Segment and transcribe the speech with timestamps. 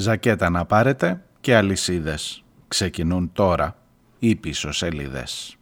[0.00, 2.44] Ζακέτα να πάρετε και αλυσίδες.
[2.68, 3.76] Ξεκινούν τώρα
[4.18, 5.56] οι πίσω σελίδες.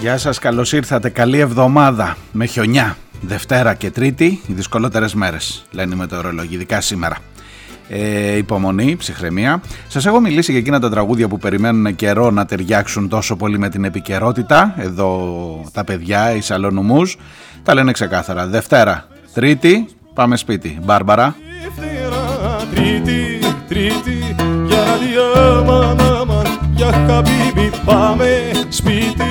[0.00, 1.08] Γεια σας, καλώς ήρθατε.
[1.08, 2.96] Καλή εβδομάδα με χιονιά.
[3.20, 7.16] Δευτέρα και Τρίτη, οι δυσκολότερες μέρες, λένε οι μετεωρολόγοι, ειδικά σήμερα.
[7.88, 9.60] Ε, υπομονή, ψυχραιμία.
[9.88, 13.68] Σας έχω μιλήσει για εκείνα τα τραγούδια που περιμένουν καιρό να ταιριάξουν τόσο πολύ με
[13.68, 14.74] την επικαιρότητα.
[14.78, 17.16] Εδώ τα παιδιά, οι σαλονουμούς,
[17.62, 18.46] τα λένε ξεκάθαρα.
[18.46, 20.78] Δευτέρα, Τρίτη, πάμε σπίτι.
[20.82, 21.36] Μπάρμπαρα.
[22.74, 24.34] Τρίτη, Τρίτη,
[24.66, 24.84] για
[26.74, 29.30] για πάμε σπίτι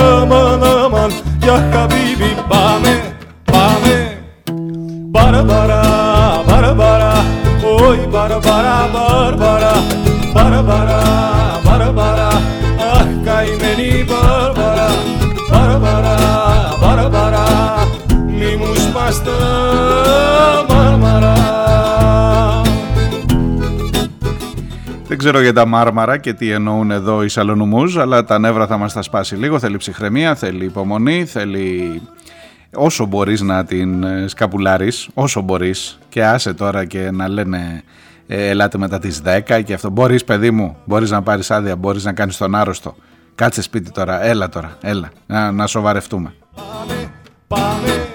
[0.00, 1.10] Αμαν αμαν
[1.42, 3.14] για χαμπίμπι πάμε
[3.52, 4.14] πάμε.
[5.10, 5.42] Μπαρα
[6.74, 7.24] μπαρα
[7.80, 8.38] Όι μπαρα
[11.64, 12.28] μπαρα μπαρα
[12.94, 14.88] Αχ καημένη μπαρμπαρα
[16.80, 17.44] Μπαρα μπαρα
[18.26, 19.30] Μη μου σπάστε
[25.20, 28.92] ξέρω για τα μάρμαρα και τι εννοούν εδώ οι σαλονουμούς, αλλά τα νεύρα θα μας
[28.92, 29.58] τα σπάσει λίγο.
[29.58, 32.00] Θέλει ψυχραιμία, θέλει υπομονή, θέλει
[32.74, 37.82] όσο μπορείς να την ε, σκαπουλάρεις, όσο μπορείς και άσε τώρα και να λένε
[38.26, 39.90] ε, ελάτε μετά τις 10 και αυτό.
[39.90, 42.96] Μπορείς παιδί μου, μπορείς να πάρεις άδεια, μπορείς να κάνεις τον άρρωστο.
[43.34, 46.34] Κάτσε σπίτι τώρα, έλα τώρα, έλα, να, να σοβαρευτούμε.
[47.48, 48.09] Πάμε,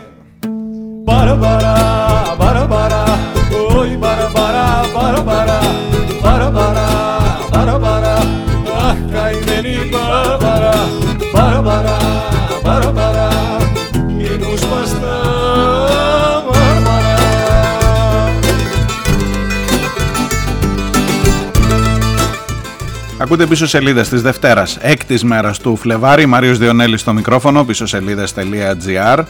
[23.26, 26.26] Ακούτε πίσω σελίδες της Δευτέρας, έκτης μέρας του Φλεβάρι.
[26.26, 29.24] Μάριο Διονέλης στο μικρόφωνο, πίσω σελίδε.gr.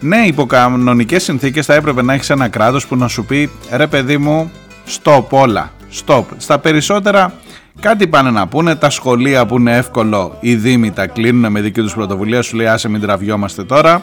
[0.00, 3.86] Ναι, υπό κανονικές συνθήκες θα έπρεπε να έχεις ένα κράτος που να σου πει ρε
[3.86, 4.50] παιδί μου,
[5.02, 5.72] stop όλα.
[6.06, 6.24] Stop.
[6.36, 7.32] Στα περισσότερα
[7.80, 8.74] κάτι πάνε να πούνε.
[8.74, 12.42] Τα σχολεία που είναι εύκολο, οι Δήμοι τα κλείνουν με δική τους πρωτοβουλία.
[12.42, 14.02] Σου λέει άσε μην τραβιόμαστε τώρα.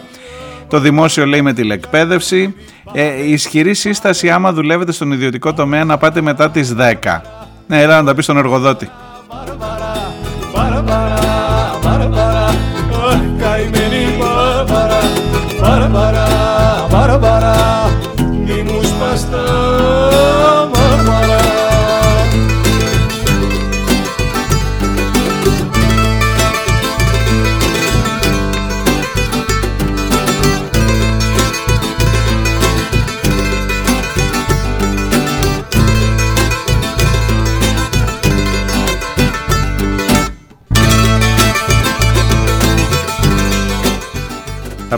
[0.67, 2.55] Το δημόσιο λέει με τηλεκπαίδευση.
[2.93, 7.21] Ε, ισχυρή σύσταση άμα δουλεύετε στον ιδιωτικό τομέα να πάτε μετά τις 10.
[7.67, 8.89] Ναι, έλα να τα πεις στον εργοδότη.
[15.61, 16.20] Τα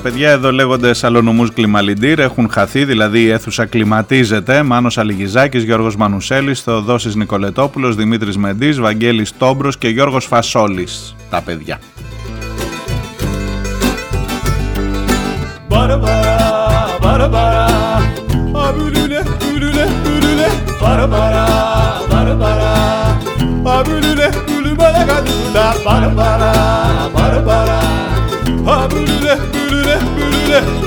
[0.04, 4.64] παιδιά εδώ λέγονται σαλονουμούς κλιμαλιντήρ, έχουν χαθεί, δηλαδή η αίθουσα κλιματίζεται.
[4.64, 11.16] Μάνος Αλιγιζάκης, Γιώργος Μανουσέλης, Θεοδόσης Νικολετόπουλος, Δημήτρης Μεντής, Βαγγέλης Τόμπρος και Γιώργος Φασόλης.
[11.30, 11.80] Τα παιδιά.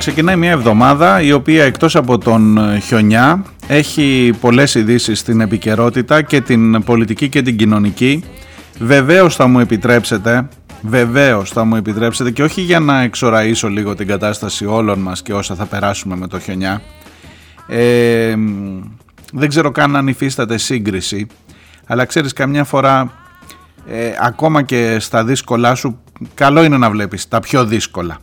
[0.00, 6.22] ξεκινάει μια εβδομάδα η οποία εκτός από τον ε, χιονιά έχει πολλές ειδήσεις στην επικαιρότητα
[6.22, 8.24] και την πολιτική και την κοινωνική.
[8.78, 10.48] Βεβαίως θα μου επιτρέψετε,
[10.82, 15.32] βεβαίως θα μου επιτρέψετε και όχι για να εξοραίσω λίγο την κατάσταση όλων μας και
[15.32, 16.82] όσα θα περάσουμε με το χιονιά.
[17.68, 18.34] Ε,
[19.32, 21.26] δεν ξέρω καν αν υφίσταται σύγκριση,
[21.86, 23.12] αλλά ξέρεις καμιά φορά
[23.86, 26.00] ε, ακόμα και στα δύσκολά σου
[26.34, 28.18] καλό είναι να βλέπεις τα πιο δύσκολα.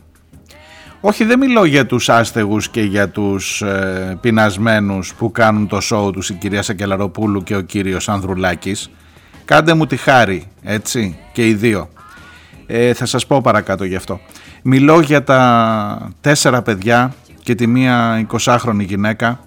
[1.00, 6.10] Όχι δεν μιλώ για τους άστεγους και για τους ε, πεινασμένους που κάνουν το σοου
[6.10, 8.90] τους η κυρία Σακελαροπούλου και ο κύριος Ανδρουλάκης.
[9.44, 11.88] Κάντε μου τη χάρη, έτσι, και οι δύο.
[12.66, 14.20] Ε, θα σας πω παρακάτω γι' αυτό.
[14.62, 19.40] Μιλώ για τα τέσσερα παιδιά και τη μία 20χρονη γυναίκα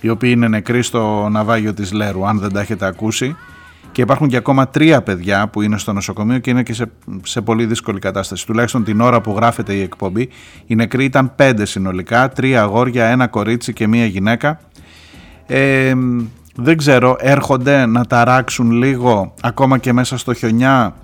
[0.00, 3.36] οι οποίοι είναι νεκροί στο ναυάγιο της Λέρου, αν δεν τα έχετε ακούσει.
[3.92, 6.90] Και υπάρχουν και ακόμα τρία παιδιά που είναι στο νοσοκομείο και είναι και σε,
[7.22, 8.46] σε πολύ δύσκολη κατάσταση.
[8.46, 10.28] Τουλάχιστον την ώρα που γράφεται η εκπομπή.
[10.66, 14.60] Οι νεκροί ήταν πέντε συνολικά, τρία αγόρια, ένα κορίτσι και μία γυναίκα.
[15.46, 15.94] Ε,
[16.54, 20.94] δεν ξέρω, έρχονται να ταράξουν λίγο ακόμα και μέσα στο χιονιά,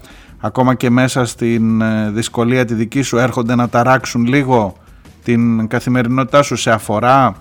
[0.40, 4.76] ακόμα και μέσα στην ε, δυσκολία τη δική σου, έρχονται να ταράξουν λίγο
[5.24, 7.34] την καθημερινότητά σου σε αφορά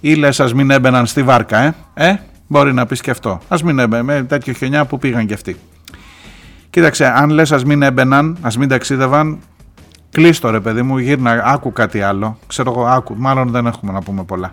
[0.00, 2.16] ή λες ας μην έμπαιναν στη βάρκα, ε, ε;
[2.54, 3.40] Μπορεί να πεις και αυτό.
[3.48, 5.56] Ας μην έμπαιναν με τέτοιο χιονιά που πήγαν και αυτοί.
[6.70, 9.38] Κοίταξε, αν λες ας μην έμπαιναν, ας μην ταξίδευαν,
[10.10, 12.38] κλείστο ρε παιδί μου, γύρνα, άκου κάτι άλλο.
[12.46, 14.52] Ξέρω εγώ, άκου, μάλλον δεν έχουμε να πούμε πολλά.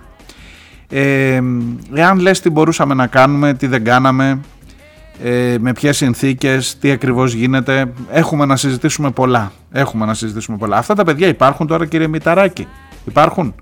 [0.89, 1.41] Ε,
[1.93, 4.39] εάν λες τι μπορούσαμε να κάνουμε, τι δεν κάναμε,
[5.23, 9.51] ε, με ποιες συνθήκες, τι ακριβώς γίνεται, έχουμε να συζητήσουμε πολλά.
[9.71, 10.77] Έχουμε να συζητήσουμε πολλά.
[10.77, 12.67] Αυτά τα παιδιά υπάρχουν τώρα κύριε Μηταράκη.
[13.05, 13.55] Υπάρχουν.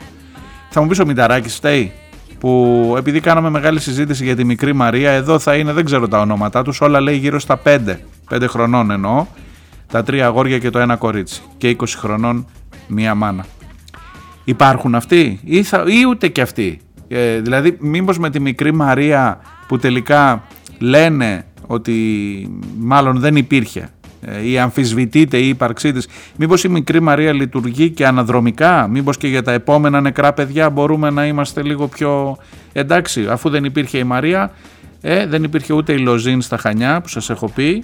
[0.69, 1.91] Θα μου πεις ο Μηταράκης φταίει;
[2.39, 6.19] Που επειδή κάναμε μεγάλη συζήτηση για τη μικρή Μαρία, εδώ θα είναι, δεν ξέρω τα
[6.19, 7.79] ονόματά τους, όλα λέει γύρω στα 5,
[8.29, 9.25] 5 χρονών εννοώ,
[9.87, 12.45] τα τρία αγόρια και το ένα κορίτσι και 20 χρονών
[12.87, 13.45] μία μάνα.
[14.43, 16.81] Υπάρχουν αυτοί ή, θα, ή ούτε και αυτοί.
[17.07, 20.43] Ε, δηλαδή μήπως με τη μικρή Μαρία που τελικά
[20.79, 21.93] λένε ότι
[22.77, 23.98] μάλλον δεν υπήρχε ε,
[24.43, 29.43] ή αμφισβητείται η ύπαρξή της μήπως η μικρή Μαρία λειτουργεί και αναδρομικά; Μήπως και για
[29.43, 32.37] τα επόμενα νεκρά παιδιά μπορούμε να είμαστε λίγο πιο
[32.73, 34.51] εντάξει αφού δεν υπήρχε η Μαρία
[35.01, 37.83] ε, δεν υπήρχε ούτε η Λοζίν στα Χανιά που σας έχω πει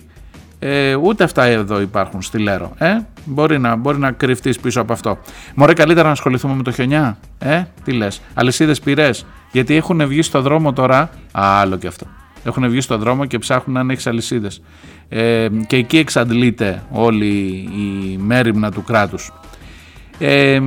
[0.59, 2.71] ε, ούτε αυτά εδώ υπάρχουν στη Λέρο.
[2.77, 5.17] Ε; Μπορεί, να, μπορεί να κρυφτείς πίσω από αυτό.
[5.55, 7.17] Μωρέ καλύτερα να ασχοληθούμε με το χιονιά.
[7.39, 8.21] Ε; Τι λες.
[8.33, 9.25] Αλυσίδες πυρές.
[9.51, 10.99] Γιατί έχουν βγει στο δρόμο τώρα.
[11.31, 12.05] Α, άλλο και αυτό.
[12.45, 14.49] Έχουν βγει στο δρόμο και ψάχνουν αν έχει αλυσίδε.
[15.09, 17.27] Ε, και εκεί εξαντλείται όλη
[17.75, 19.31] η μέρημνα του κράτους.
[20.19, 20.59] Ε,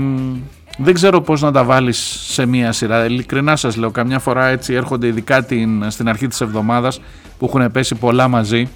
[0.78, 1.98] δεν ξέρω πώς να τα βάλεις
[2.28, 3.04] σε μία σειρά.
[3.04, 7.00] Ειλικρινά σας λέω, καμιά φορά έτσι έρχονται ειδικά την, στην αρχή της εβδομάδας
[7.38, 8.68] που έχουν πέσει πολλά μαζί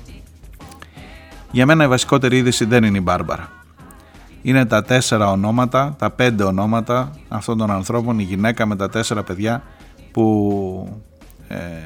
[1.52, 3.48] για μένα η βασικότερη είδηση δεν είναι η Μπάρμπαρα.
[4.42, 9.22] Είναι τα τέσσερα ονόματα, τα πέντε ονόματα αυτών των ανθρώπων, η γυναίκα με τα τέσσερα
[9.22, 9.62] παιδιά
[10.10, 11.11] που ε,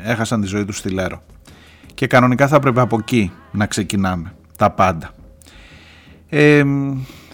[0.04, 1.22] έχασαν τη ζωή τους στη Λέρο.
[1.94, 5.10] Και κανονικά θα πρέπει από εκεί να ξεκινάμε τα πάντα.
[6.28, 6.64] Ε,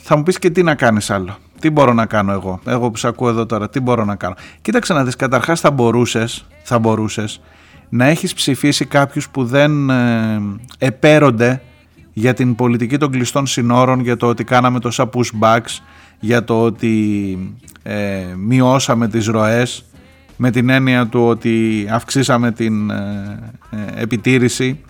[0.01, 1.37] θα μου πεις και τι να κάνεις άλλο.
[1.61, 4.35] Τι μπορώ να κάνω εγώ, εγώ που σε ακούω εδώ τώρα, τι μπορώ να κάνω;
[4.63, 7.41] Κοίταξε να δεις, καταρχάς θα μπορούσες, θα μπορούσες
[7.89, 10.41] να έχεις ψηφίσει κάποιους που δεν ε,
[10.79, 11.63] επέρονται
[12.13, 15.81] για την πολιτική των κλειστών συνόρων, για το ότι κάναμε τόσα pushbacks,
[16.21, 17.39] για το ότι
[17.83, 19.85] ε, μειώσαμε τις ροές
[20.43, 23.39] με την έννοια του ότι αυξήσαμε την ε,
[23.71, 24.81] ε, επιτήρηση.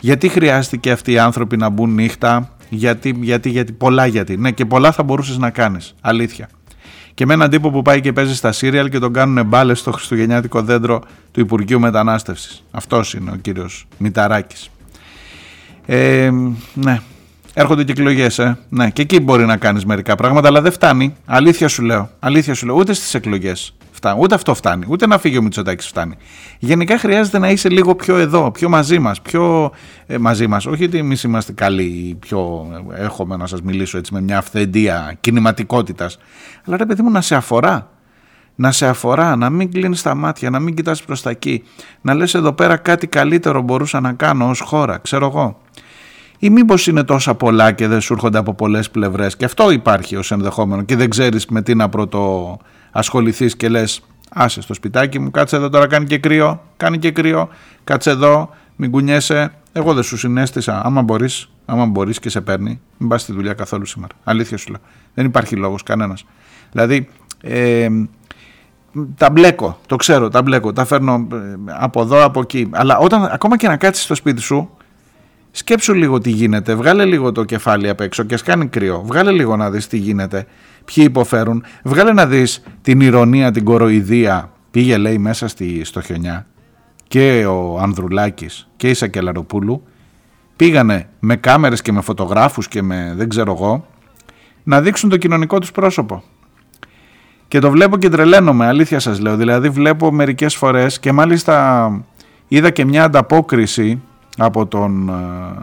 [0.00, 4.36] Γιατί χρειάστηκε αυτοί οι άνθρωποι να μπουν νύχτα, γιατί, γιατί, γιατί, πολλά γιατί.
[4.36, 6.48] Ναι και πολλά θα μπορούσες να κάνεις, αλήθεια.
[7.14, 9.92] Και με έναν τύπο που πάει και παίζει στα σύριαλ και τον κάνουν μπάλες στο
[9.92, 11.02] χριστουγεννιάτικο δέντρο
[11.32, 12.64] του Υπουργείου Μετανάστευσης.
[12.70, 14.70] Αυτός είναι ο κύριος Μηταράκης.
[15.86, 16.30] Ε,
[16.74, 17.00] ναι.
[17.58, 18.58] Έρχονται και εκλογές, ε.
[18.68, 21.14] Ναι, και εκεί μπορεί να κάνεις μερικά πράγματα, αλλά δεν φτάνει.
[21.26, 22.10] Αλήθεια σου λέω.
[22.18, 22.74] Αλήθεια σου λέω.
[22.74, 24.18] Ούτε στις εκλογές φτάνει.
[24.22, 24.86] Ούτε αυτό φτάνει.
[24.88, 26.16] Ούτε να φύγει ο Μητσοτάκης φτάνει.
[26.58, 29.20] Γενικά χρειάζεται να είσαι λίγο πιο εδώ, πιο μαζί μας.
[29.20, 29.72] Πιο
[30.06, 30.66] ε, μαζί μας.
[30.66, 36.18] Όχι ότι εμείς είμαστε καλοί, πιο έχουμε να σας μιλήσω έτσι με μια αυθεντία κινηματικότητας.
[36.66, 37.90] Αλλά ρε παιδί μου να σε αφορά.
[38.54, 41.62] Να σε αφορά, να μην κλείνεις τα μάτια, να μην κοιτάς προς τα εκεί.
[42.00, 45.60] Να λες εδώ πέρα κάτι καλύτερο μπορούσα να κάνω ως χώρα, ξέρω εγώ
[46.38, 50.16] ή μήπως είναι τόσα πολλά και δεν σου έρχονται από πολλές πλευρές; Και αυτό υπάρχει
[50.16, 52.56] ως ενδεχόμενο και δεν ξέρεις με τι να πρώτο
[52.90, 56.62] ασχοληθείς και λες: Άσε στο σπιτάκι μου, κάτσε εδώ τώρα, κάνει και κρύο.
[56.76, 57.48] Κάνει και κρύο.
[57.84, 59.52] Κάτσε εδώ, μην κουνιέσαι.
[59.72, 60.82] Εγώ δεν σου συνέστησα.
[60.84, 64.14] Άμα μπορείς, άμα μπορείς και σε παίρνει, μην πας στη δουλειά καθόλου σήμερα.
[64.24, 64.80] Αλήθεια σου λέω.
[65.14, 66.24] Δεν υπάρχει λόγος κανένας.
[66.72, 67.08] Δηλαδή,
[67.40, 67.88] ε,
[69.16, 72.68] τα μπλέκω, το ξέρω, τα μπλέκω, τα φέρνω ε, από εδώ, από εκεί.
[72.72, 74.70] Αλλά όταν ακόμα και να κάτσεις στο σπίτι σου,
[75.56, 79.30] σκέψου λίγο τι γίνεται, βγάλε λίγο το κεφάλι απ' έξω και ας κάνει κρύο, βγάλε
[79.30, 80.46] λίγο να δεις τι γίνεται,
[80.84, 86.46] ποιοι υποφέρουν, βγάλε να δεις την ηρωνία, την κοροϊδία, πήγε λέει μέσα στη, στο χιονιά.
[87.08, 89.82] Και ο Ανδρουλάκης και η Σακελαροπούλου
[90.56, 93.86] πήγανε με κάμερες και με φωτογράφους και με δεν ξέρω εγώ
[94.62, 96.22] να δείξουν το κοινωνικό τους πρόσωπο.
[97.48, 99.36] Και το βλέπω και τρελαίνομαι, αλήθεια σας λέω.
[99.36, 102.04] Δηλαδή βλέπω μερικές φορές και μάλιστα
[102.48, 104.02] είδα και μια ανταπόκριση
[104.36, 105.12] από τον ε,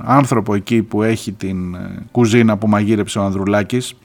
[0.03, 3.95] άνθρωπο εκεί που έχει την ε, κουζίνα που μαγείρεψε ο Ανδρουλάκης.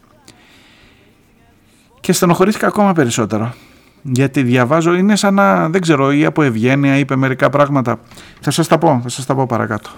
[2.01, 3.55] Και στενοχωρήθηκα ακόμα περισσότερο.
[4.03, 8.01] Γιατί διαβάζω είναι σαν να δεν ξέρω ή από ευγένεια είπε μερικά πράγματα.
[8.41, 9.91] Θα σας τα πω, θα σας τα πω παρακάτω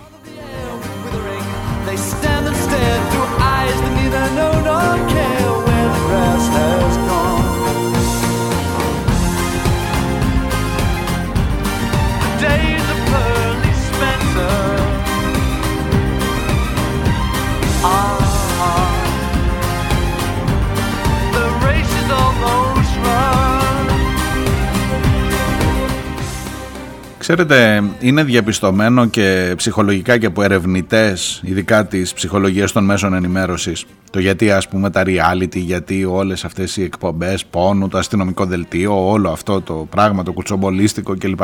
[27.30, 34.18] Ξέρετε, είναι διαπιστωμένο και ψυχολογικά και από ερευνητές, ειδικά της ψυχολογίας των μέσων ενημέρωσης, το
[34.18, 39.30] γιατί ας πούμε τα reality, γιατί όλες αυτές οι εκπομπές πόνου, το αστυνομικό δελτίο, όλο
[39.30, 41.40] αυτό το πράγμα, το κουτσομπολίστικο κλπ.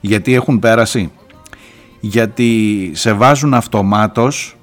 [0.00, 1.10] Γιατί έχουν πέρασει;
[2.00, 4.56] Γιατί σε βάζουν αυτομάτως,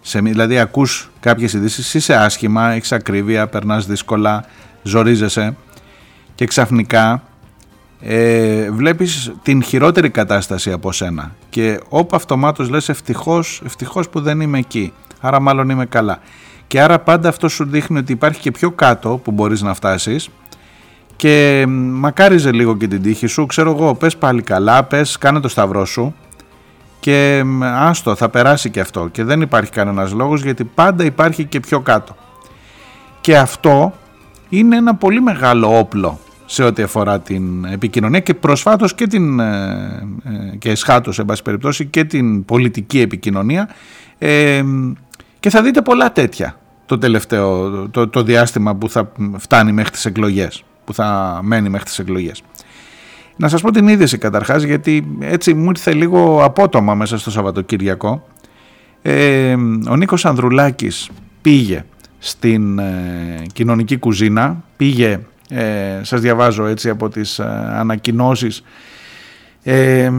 [0.00, 4.44] σε, δηλαδή ακούς κάποιες ειδήσεις, είσαι άσχημα, έχεις ακρίβεια, περνάς δύσκολα,
[4.82, 5.56] ζορίζεσαι
[6.34, 7.22] και ξαφνικά
[8.00, 14.40] ε, βλέπεις την χειρότερη κατάσταση από σένα και όπου αυτομάτως λες ευτυχώς, ευτυχώς που δεν
[14.40, 16.20] είμαι εκεί, άρα μάλλον είμαι καλά
[16.66, 20.28] και άρα πάντα αυτό σου δείχνει ότι υπάρχει και πιο κάτω που μπορείς να φτάσεις.
[21.16, 25.48] Και μακάριζε λίγο και την τύχη σου, ξέρω εγώ, πες πάλι καλά, πες κάνε το
[25.48, 26.14] σταυρό σου.
[27.00, 29.08] Και άστο θα περάσει και αυτό.
[29.08, 32.16] Και δεν υπάρχει κανένας λόγος γιατί πάντα υπάρχει και πιο κάτω.
[33.20, 33.92] Και αυτό
[34.48, 40.08] είναι ένα πολύ μεγάλο όπλο σε ό,τι αφορά την επικοινωνία και προσφάτως και την ε,
[40.24, 43.68] ε, και εσχάτως εν πάση περιπτώσει και την πολιτική επικοινωνία.
[44.18, 44.62] Ε,
[45.40, 50.04] και θα δείτε πολλά τέτοια το τελευταίο το, το διάστημα που θα φτάνει μέχρι τις
[50.04, 52.42] εκλογές που θα μένει μέχρι τις εκλογές.
[53.36, 58.26] Να σας πω την είδηση καταρχάς γιατί έτσι μου ήρθε λίγο απότομα μέσα στο Σαββατοκύριακο.
[59.02, 59.54] Ε,
[59.88, 61.10] ο Νίκος Ανδρουλάκης
[61.42, 61.84] πήγε
[62.18, 62.80] στην
[63.52, 68.62] κοινωνική κουζίνα πήγε ε, σας διαβάζω έτσι από τις ε, ανακοινώσεις.
[69.62, 70.10] Ε,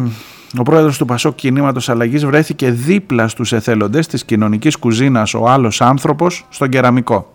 [0.58, 5.82] ο πρόεδρος του Πασόκ Κινήματος Αλλαγής βρέθηκε δίπλα στους εθελοντές της κοινωνικής κουζίνας ο άλλος
[5.82, 7.32] άνθρωπος στον κεραμικό.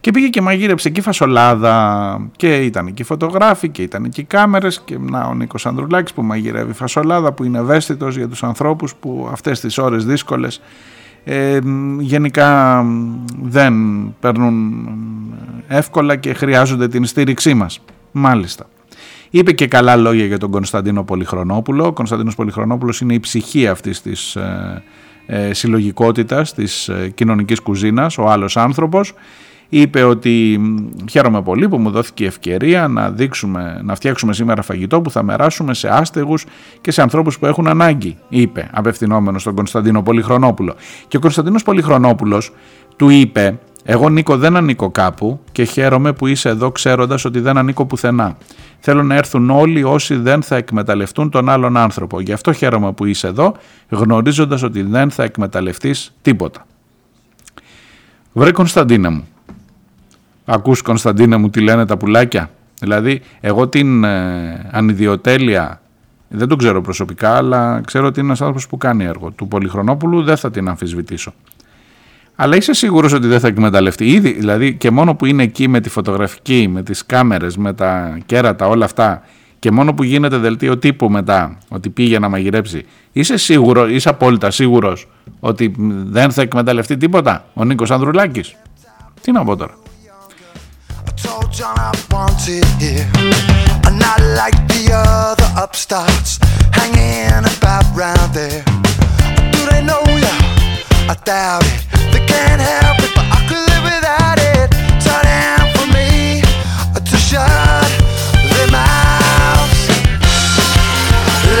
[0.00, 4.98] Και πήγε και μαγείρεψε εκεί φασολάδα και ήταν εκεί φωτογράφοι και ήταν εκεί κάμερες και
[4.98, 9.60] να ο Νίκος Ανδρουλάκης που μαγειρεύει φασολάδα που είναι ευαίσθητος για τους ανθρώπους που αυτές
[9.60, 10.60] τις ώρες δύσκολες
[11.24, 11.58] ε,
[11.98, 12.82] γενικά
[13.42, 13.74] δεν
[14.20, 14.86] παίρνουν
[15.68, 17.80] εύκολα και χρειάζονται την στήριξή μας.
[18.12, 18.66] Μάλιστα.
[19.30, 21.86] Είπε και καλά λόγια για τον Κωνσταντίνο Πολυχρονόπουλο.
[21.86, 24.82] Ο Κωνσταντίνος Πολυχρονόπουλος είναι η ψυχή αυτής της ε,
[25.26, 29.14] ε, συλλογικότητας, της ε, κοινωνικής κουζίνας, ο άλλος άνθρωπος
[29.70, 30.60] είπε ότι
[31.10, 35.22] χαίρομαι πολύ που μου δόθηκε η ευκαιρία να, δείξουμε, να φτιάξουμε σήμερα φαγητό που θα
[35.22, 36.44] μεράσουμε σε άστεγους
[36.80, 40.74] και σε ανθρώπους που έχουν ανάγκη, είπε απευθυνόμενος στον Κωνσταντίνο Πολυχρονόπουλο.
[41.08, 42.52] Και ο Κωνσταντίνος Πολυχρονόπουλος
[42.96, 47.56] του είπε εγώ Νίκο δεν ανήκω κάπου και χαίρομαι που είσαι εδώ ξέροντας ότι δεν
[47.56, 48.36] ανήκω πουθενά.
[48.78, 52.20] Θέλω να έρθουν όλοι όσοι δεν θα εκμεταλλευτούν τον άλλον άνθρωπο.
[52.20, 53.54] Γι' αυτό χαίρομαι που είσαι εδώ
[53.88, 56.66] γνωρίζοντας ότι δεν θα εκμεταλλευτείς τίποτα.
[58.32, 59.28] Βρε Κωνσταντίνα μου,
[60.52, 65.80] Ακούς Κωνσταντίνα μου τι λένε τα πουλάκια; Δηλαδή εγώ την ε, ανιδιοτέλεια
[66.28, 69.30] δεν τον ξέρω προσωπικά αλλά ξέρω ότι είναι ένας άνθρωπος που κάνει έργο.
[69.30, 71.32] Του Πολυχρονόπουλου δεν θα την αμφισβητήσω.
[72.34, 74.06] Αλλά είσαι σίγουρος ότι δεν θα εκμεταλλευτεί.
[74.06, 78.18] Ήδη, δηλαδή και μόνο που είναι εκεί με τη φωτογραφική, με τις κάμερες, με τα
[78.26, 79.22] κέρατα, όλα αυτά
[79.58, 84.50] και μόνο που γίνεται δελτίο τύπου μετά ότι πήγε να μαγειρέψει, είσαι σίγουρο, είσαι απόλυτα
[84.50, 85.08] σίγουρος
[85.40, 88.56] ότι δεν θα εκμεταλλευτεί τίποτα ο Νίκος Ανδρουλάκης;
[89.20, 89.74] Τι να πω τώρα.
[91.50, 93.10] John I wanted here.
[93.84, 96.38] I'm not like the other upstarts
[96.70, 98.62] hanging about round there.
[99.50, 100.30] Do they know ya?
[101.10, 101.82] I doubt it.
[102.14, 104.70] They can't help it, but I could live without it.
[105.02, 106.38] Time for me
[106.94, 107.90] to shut
[108.46, 109.90] their mouths.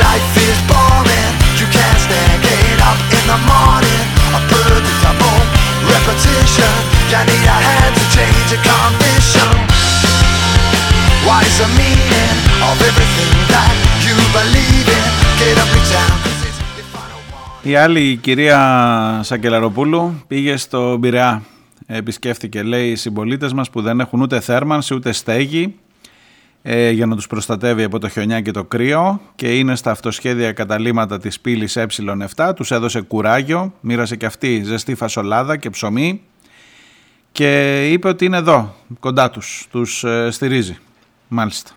[0.06, 1.34] Life is boring.
[1.58, 4.02] You can't stand getting up in the morning.
[4.38, 5.40] A predictable
[5.90, 6.70] repetition.
[7.10, 7.49] You need
[17.62, 21.42] Η άλλη η κυρία Σακελαροπούλου πήγε στο Μπειραιά.
[21.86, 25.74] Επισκέφθηκε λέει οι συμπολίτες μας που δεν έχουν ούτε θέρμανση ούτε στέγη
[26.62, 30.52] ε, για να τους προστατεύει από το χιονιά και το κρύο και είναι στα αυτοσχέδια
[30.52, 36.20] καταλήματα της πύλης ε7 τους έδωσε κουράγιο, μοίρασε και αυτή ζεστή φασολάδα και ψωμί
[37.32, 40.78] και είπε ότι είναι εδώ κοντά τους, τους ε, στηρίζει
[41.28, 41.70] Μάλιστα.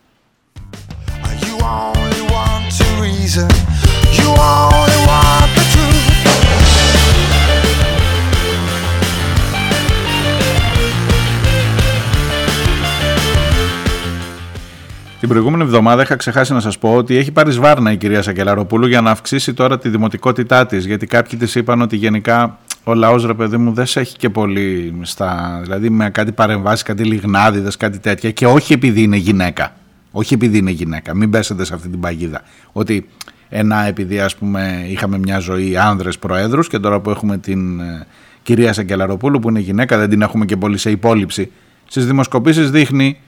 [15.23, 18.87] Την προηγούμενη εβδομάδα είχα ξεχάσει να σας πω ότι έχει πάρει σβάρνα η κυρία Σακελαροπούλου
[18.87, 23.25] για να αυξήσει τώρα τη δημοτικότητά της γιατί κάποιοι της είπαν ότι γενικά ο λαός
[23.25, 27.77] ρε παιδί μου δεν σε έχει και πολύ στα, δηλαδή με κάτι παρεμβάσεις, κάτι λιγνάδιδες,
[27.77, 29.71] κάτι τέτοια και όχι επειδή είναι γυναίκα.
[30.15, 32.41] Όχι επειδή είναι γυναίκα, μην πέσετε σε αυτή την παγίδα.
[32.71, 33.07] Ότι
[33.49, 38.07] ένα επειδή ας πούμε είχαμε μια ζωή άνδρες προέδρους και τώρα που έχουμε την ε,
[38.43, 41.51] κυρία Σαγκελαροπούλου που είναι γυναίκα δεν την έχουμε και πολύ σε υπόλοιψη.
[41.85, 43.19] Στις δημοσκοπήσεις δείχνει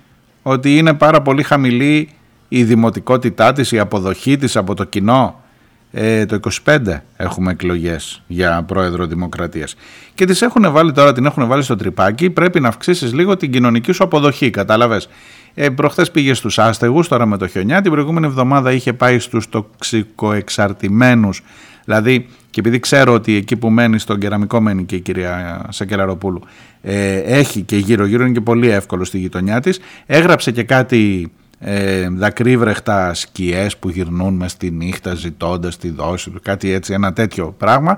[0.41, 2.09] ότι είναι πάρα πολύ χαμηλή
[2.47, 5.43] η δημοτικότητά της, η αποδοχή της από το κοινό.
[5.91, 6.77] Ε, το 25
[7.17, 9.75] έχουμε εκλογές για πρόεδρο δημοκρατίας
[10.13, 13.51] και τις έχουν βάλει τώρα, την έχουν βάλει στο τρυπάκι πρέπει να αυξήσεις λίγο την
[13.51, 15.09] κοινωνική σου αποδοχή κατάλαβες;
[15.55, 17.81] Ε, προχθές πήγε στους άστεγους τώρα με το χιονιά.
[17.81, 21.41] Την προηγούμενη εβδομάδα είχε πάει στους τοξικοεξαρτημένους.
[21.85, 26.41] Δηλαδή και επειδή ξέρω ότι εκεί που μένει στον κεραμικό μένει και η κυρία Σακελαροπούλου
[26.81, 29.79] ε, έχει και γύρω γύρω είναι και πολύ εύκολο στη γειτονιά της.
[30.05, 36.39] Έγραψε και κάτι ε, δακρύβρεχτα σκιές που γυρνούν μες στη νύχτα ζητώντας τη δόση του,
[36.41, 37.97] κάτι έτσι, ένα τέτοιο πράγμα.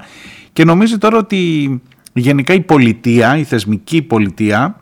[0.54, 1.82] Και νομίζει τώρα ότι
[2.14, 4.76] γενικά η πολιτεία, η θεσμική πολιτεία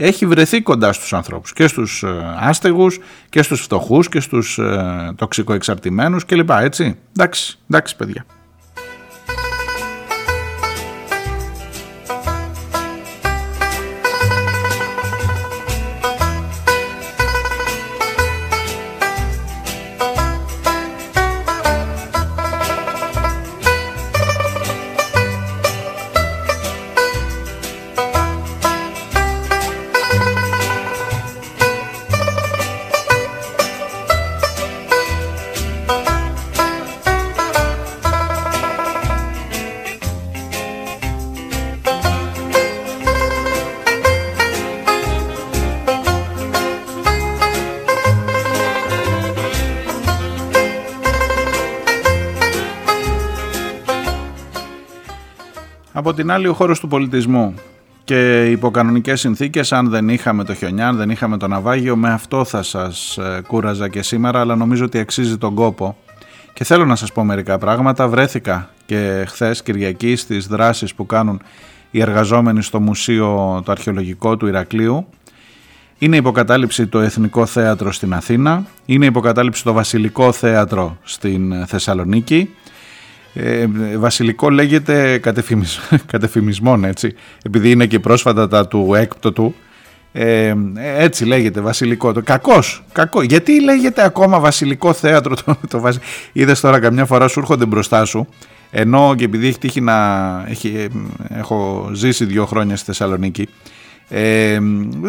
[0.00, 5.12] έχει βρεθεί κοντά στους ανθρώπους και στους ε, άστεγους και στους φτωχούς και στους ε,
[5.16, 6.50] τοξικοεξαρτημένους κλπ.
[6.50, 8.24] Έτσι, εντάξει, εντάξει παιδιά.
[56.30, 57.54] Την άλλη ο χώρος του πολιτισμού
[58.04, 62.12] και υπό κανονικές συνθήκες αν δεν είχαμε το χιονιά, αν δεν είχαμε το ναυάγιο με
[62.12, 65.96] αυτό θα σας ε, κούραζα και σήμερα αλλά νομίζω ότι αξίζει τον κόπο
[66.52, 68.08] και θέλω να σας πω μερικά πράγματα.
[68.08, 71.40] Βρέθηκα και χθες Κυριακή στις δράσεις που κάνουν
[71.90, 75.06] οι εργαζόμενοι στο Μουσείο το Αρχαιολογικό του Ηρακλείου.
[75.98, 82.50] Είναι υποκατάληψη το Εθνικό Θέατρο στην Αθήνα, είναι υποκατάληψη το Βασιλικό Θέατρο στην Θεσσαλονίκη
[83.34, 83.66] ε,
[83.96, 85.80] βασιλικό λέγεται κατεφημισ...
[86.12, 87.14] κατεφημισμόν έτσι.
[87.42, 89.54] Επειδή είναι και πρόσφατα τα του έκπτωτου
[90.12, 92.12] ε, έτσι λέγεται βασιλικό.
[92.12, 93.22] Το κακός, κακό.
[93.22, 95.98] γιατί λέγεται ακόμα βασιλικό θέατρο το, το βασι...
[96.32, 98.28] είδες τώρα καμιά φορά σου έρχονται μπροστά σου
[98.70, 99.96] ενώ και επειδή έχει τύχει να
[100.48, 100.88] έχει,
[101.28, 103.48] έχω ζήσει δύο χρόνια στη Θεσσαλονίκη
[104.08, 104.58] ε,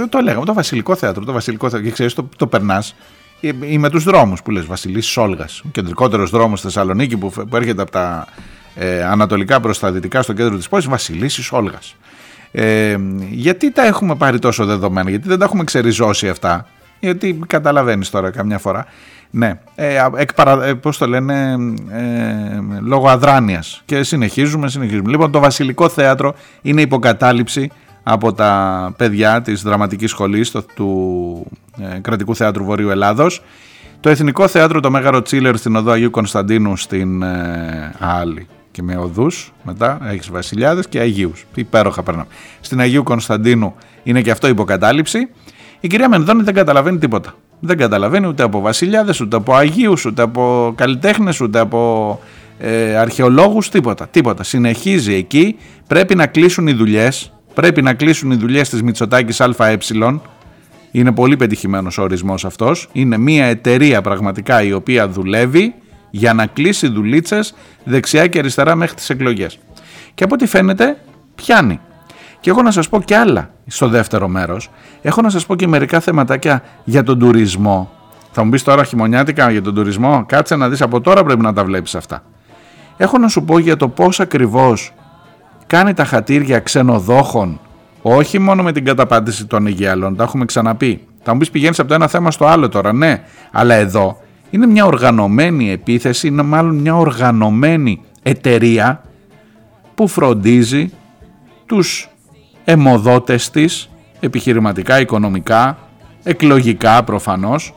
[0.10, 2.96] το λέγαμε το βασιλικό θέατρο το βασιλικό θέατρο και ξέρεις το, το περνάς
[3.42, 7.56] ή με τους δρόμους που λες Βασιλής Σόλγας, ο κεντρικότερος δρόμος στη Θεσσαλονίκη που, που
[7.56, 8.28] έρχεται από τα
[8.76, 11.96] ε, ανατολικά προς τα δυτικά στο κέντρο της πόλης, Βασιλής Σόλγας.
[12.52, 12.98] Ε,
[13.30, 16.68] γιατί τα έχουμε πάρει τόσο δεδομένα, γιατί δεν τα έχουμε ξεριζώσει αυτά,
[17.00, 18.86] γιατί καταλαβαίνεις τώρα καμιά φορά.
[19.34, 21.58] Ναι, ε, εκπαρα, ε, πώς το λένε,
[21.90, 25.10] ε, λόγω αδράνειας και συνεχίζουμε, συνεχίζουμε.
[25.10, 27.72] Λοιπόν, το Βασιλικό Θέατρο είναι υποκατάληψη
[28.04, 31.46] από τα παιδιά της δραματικής σχολής του
[31.96, 33.42] ε, Κρατικού Θεάτρου Βορείου Ελλάδος.
[34.00, 38.98] Το Εθνικό Θέατρο το Μέγαρο Τσίλερ στην οδό Αγίου Κωνσταντίνου στην ε, Άλλη και με
[38.98, 41.46] οδούς μετά έχεις βασιλιάδες και Αγίους.
[41.56, 42.28] Υπέροχα περνάμε.
[42.62, 45.30] Στην Αγίου Κωνσταντίνου είναι και αυτό υποκατάληψη.
[45.80, 47.34] Η κυρία Μενδώνη δεν καταλαβαίνει τίποτα.
[47.60, 52.20] Δεν καταλαβαίνει ούτε από βασιλιάδες ούτε από Αγίους ούτε από καλλιτέχνες ούτε από
[52.60, 54.44] ε, αρχαιολόγους τίποτα, τίποτα.
[54.44, 55.56] Συνεχίζει εκεί.
[55.88, 59.78] Πρέπει να κλείσουν οι δουλειές Πρέπει να κλείσουν οι δουλειές της Μητσοτάκης ΑΕ.
[60.92, 62.90] Είναι πολύ πετυχημένος ο ορισμός αυτός.
[62.92, 65.74] Είναι μια εταιρεία πραγματικά η οποία δουλεύει
[66.10, 69.60] για να κλείσει δουλίτσες δεξιά και αριστερά μέχρι τις εκλογές.
[70.14, 70.98] Και από ό,τι φαίνεται
[71.36, 71.80] πιάνει.
[72.40, 74.70] Και έχω να σας πω και άλλα στο δεύτερο μέρος.
[75.02, 77.92] Έχω να σας πω και μερικά θεματάκια για τον τουρισμό.
[78.32, 81.54] Θα μου πεις τώρα χειμωνιάτικα για τον τουρισμό; Κάτσε να δεις από τώρα πρέπει να
[81.54, 82.24] τα βλέπεις αυτά.
[82.98, 84.94] Έχω να σου πω για το πώς ακριβώς
[85.72, 87.60] κάνει τα χατήρια ξενοδόχων
[88.02, 91.08] όχι μόνο με την καταπάντηση των Αιγαίαλων, τα έχουμε ξαναπεί.
[91.24, 94.18] Θα μου πεις πηγαίνεις από το ένα θέμα στο άλλο τώρα, ναι, αλλά εδώ
[94.50, 99.04] είναι μια οργανωμένη επίθεση, είναι μάλλον μια οργανωμένη εταιρεία
[99.96, 100.92] που φροντίζει
[101.66, 102.10] τους
[102.64, 105.78] εμοδότες της, επιχειρηματικά, οικονομικά,
[106.24, 107.74] εκλογικά προφανώς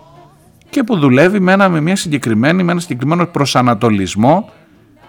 [0.71, 4.51] και που δουλεύει με, ένα, με μια συγκεκριμένη, με ένα συγκεκριμένο προσανατολισμό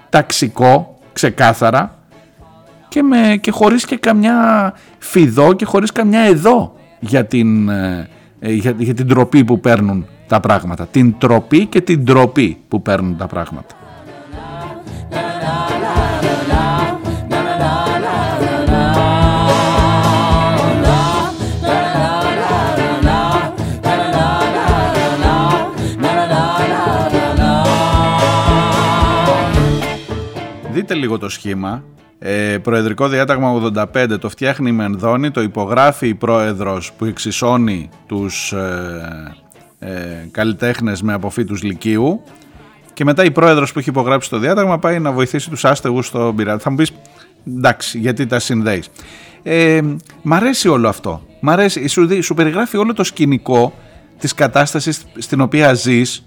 [0.10, 1.95] ταξικό, ξεκάθαρα,
[2.96, 8.08] και, με, και χωρίς και καμιά φιδό και χωρίς καμιά εδώ για την, ε,
[8.40, 10.86] για, για την τροπή που παίρνουν τα πράγματα.
[10.86, 13.76] Την τροπή και την τροπή που παίρνουν τα πράγματα.
[30.72, 31.84] Δείτε λίγο το σχήμα
[32.28, 38.52] ε, προεδρικό διάταγμα 85 το φτιάχνει η Μενδώνη, το υπογράφει η πρόεδρος που εξισώνει τους
[38.52, 39.36] ε,
[39.80, 39.92] ε,
[40.32, 42.22] καλλιτέχνες με αποφύτους λυκείου
[42.94, 46.34] και μετά η πρόεδρος που έχει υπογράψει το διάταγμα πάει να βοηθήσει τους άστεγους στο
[46.36, 46.64] πειράτη.
[46.64, 46.92] Θα μου πεις
[47.48, 48.90] εντάξει γιατί τα συνδέεις.
[49.44, 49.82] Ε,
[50.22, 51.26] μ' αρέσει όλο αυτό.
[51.40, 53.74] Μ' αρέσει, σου, σου περιγράφει όλο το σκηνικό
[54.20, 56.26] της κατάστασης στην οποία ζεις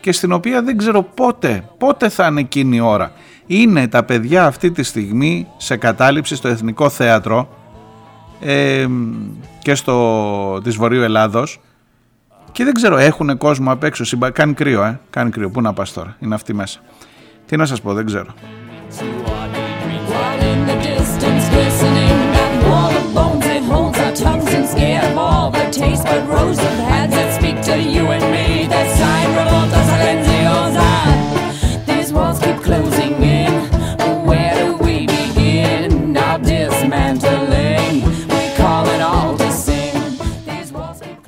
[0.00, 3.12] και στην οποία δεν ξέρω πότε, πότε θα είναι εκείνη η ώρα.
[3.46, 7.48] Είναι τα παιδιά αυτή τη στιγμή σε κατάληψη στο Εθνικό Θέατρο
[8.40, 8.86] ε,
[9.62, 11.60] και στο της Βορείου Ελλάδος
[12.54, 14.30] και δεν ξέρω, έχουν κόσμο απ' έξω, συμπα...
[14.30, 16.80] κάνει κρύο, ε, κάνει κρύο, πού να πας τώρα, είναι αυτή μέσα.
[17.46, 18.34] Τι να σας πω, δεν ξέρω.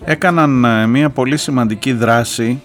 [0.06, 2.62] Έκαναν ε, μια πολύ σημαντική δράση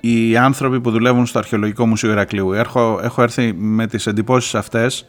[0.00, 2.52] οι άνθρωποι που δουλεύουν στο Αρχαιολογικό Μουσείο Ηρακλείου.
[2.52, 5.06] Έχω, έχω έρθει με τις εντυπώσεις αυτές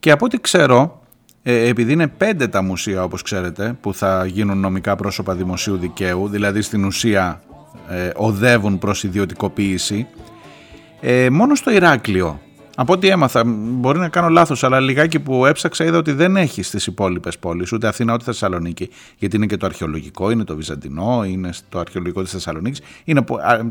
[0.00, 1.02] και από ό,τι ξέρω,
[1.42, 6.28] ε, επειδή είναι πέντε τα μουσεία όπως ξέρετε που θα γίνουν νομικά πρόσωπα δημοσίου δικαίου,
[6.28, 7.42] δηλαδή στην ουσία
[7.88, 10.06] ε, οδεύουν προς ιδιωτικοποίηση,
[11.00, 12.40] ε, μόνο στο Ηράκλειο
[12.78, 16.62] από ό,τι έμαθα, μπορεί να κάνω λάθος, αλλά λιγάκι που έψαξα είδα ότι δεν έχει
[16.62, 18.88] στις υπόλοιπες πόλεις, ούτε Αθήνα ούτε Θεσσαλονίκη.
[19.18, 22.80] Γιατί είναι και το αρχαιολογικό, είναι το Βυζαντινό, είναι το αρχαιολογικό της Θεσσαλονίκης.
[23.04, 23.24] Είναι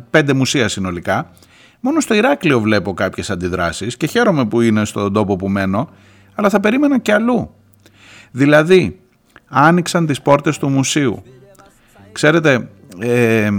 [0.10, 1.32] πέντε μουσεία συνολικά.
[1.80, 5.90] Μόνο στο Ηράκλειο βλέπω κάποιες αντιδράσεις και χαίρομαι που είναι στον τόπο που μένω,
[6.36, 7.54] αλλά θα περίμενα και αλλού.
[8.32, 9.00] Δηλαδή,
[9.48, 11.24] άνοιξαν τις πόρτες του μουσείου.
[12.12, 13.50] Ξέρετε, ε,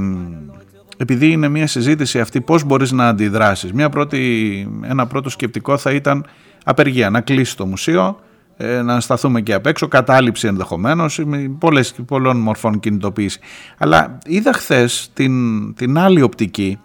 [0.97, 3.73] επειδή είναι μια συζήτηση αυτή πώς μπορείς να αντιδράσεις.
[3.73, 6.27] Μια πρώτη, ένα πρώτο σκεπτικό θα ήταν
[6.65, 8.21] απεργία, να κλείσει το μουσείο,
[8.57, 11.21] ε, να σταθούμε και απ' έξω, κατάληψη ενδεχομένως,
[11.59, 13.41] πολλές, πολλών μορφών κινητοποίηση.
[13.79, 16.79] Αλλά είδα χθες την, την άλλη οπτική,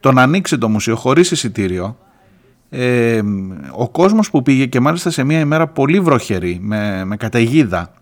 [0.00, 1.96] το να ανοίξει το μουσείο χωρίς εισιτήριο,
[2.70, 3.20] ε,
[3.72, 7.92] ο κόσμος που πήγε και μάλιστα σε μια ημέρα πολύ βροχερή, με, με καταιγίδα,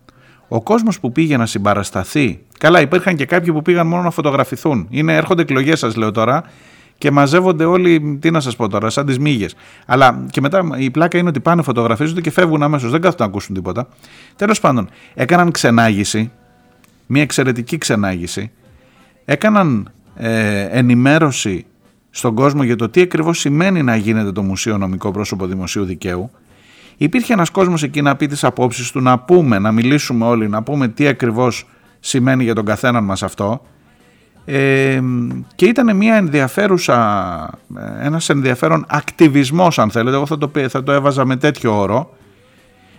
[0.49, 4.87] ο κόσμος που πήγε να συμπαρασταθεί, καλά υπήρχαν και κάποιοι που πήγαν μόνο να φωτογραφηθούν,
[4.91, 6.43] είναι, έρχονται εκλογές σας λέω τώρα
[6.99, 9.55] και μαζεύονται όλοι, τι να σας πω τώρα, σαν τις μύγες.
[9.87, 13.29] Αλλά και μετά η πλάκα είναι ότι πάνε, φωτογραφίζονται και φεύγουν αμέσως, δεν κάθονται να
[13.29, 13.89] ακούσουν τίποτα.
[14.37, 16.31] Τέλος πάντων, έκαναν ξενάγηση,
[17.07, 18.51] μια εξαιρετική ξενάγηση,
[19.25, 21.67] έκαναν ε, ενημέρωση
[22.11, 26.31] στον κόσμο για το τι ακριβώς σημαίνει να γίνεται το Μουσείο Νομικό Πρόσωπο Δημοσίου Δικαίου
[27.03, 30.63] Υπήρχε ένας κόσμος εκεί να πει τις απόψεις του, να πούμε, να μιλήσουμε όλοι, να
[30.63, 31.69] πούμε τι ακριβώς
[32.01, 33.63] σημαίνει για τον καθέναν μας αυτό.
[34.45, 35.01] Ε,
[35.55, 37.51] και ήταν μια ενδιαφέρουσα,
[38.01, 42.15] ένας ενδιαφέρον ακτιβισμός αν θέλετε, εγώ θα το, θα το έβαζα με τέτοιο όρο.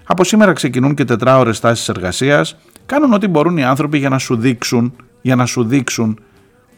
[0.06, 4.36] Από σήμερα ξεκινούν και τετράωρες τάσεις εργασίας, κάνουν ό,τι μπορούν οι άνθρωποι για να σου
[4.36, 6.20] δείξουν, για να σου δείξουν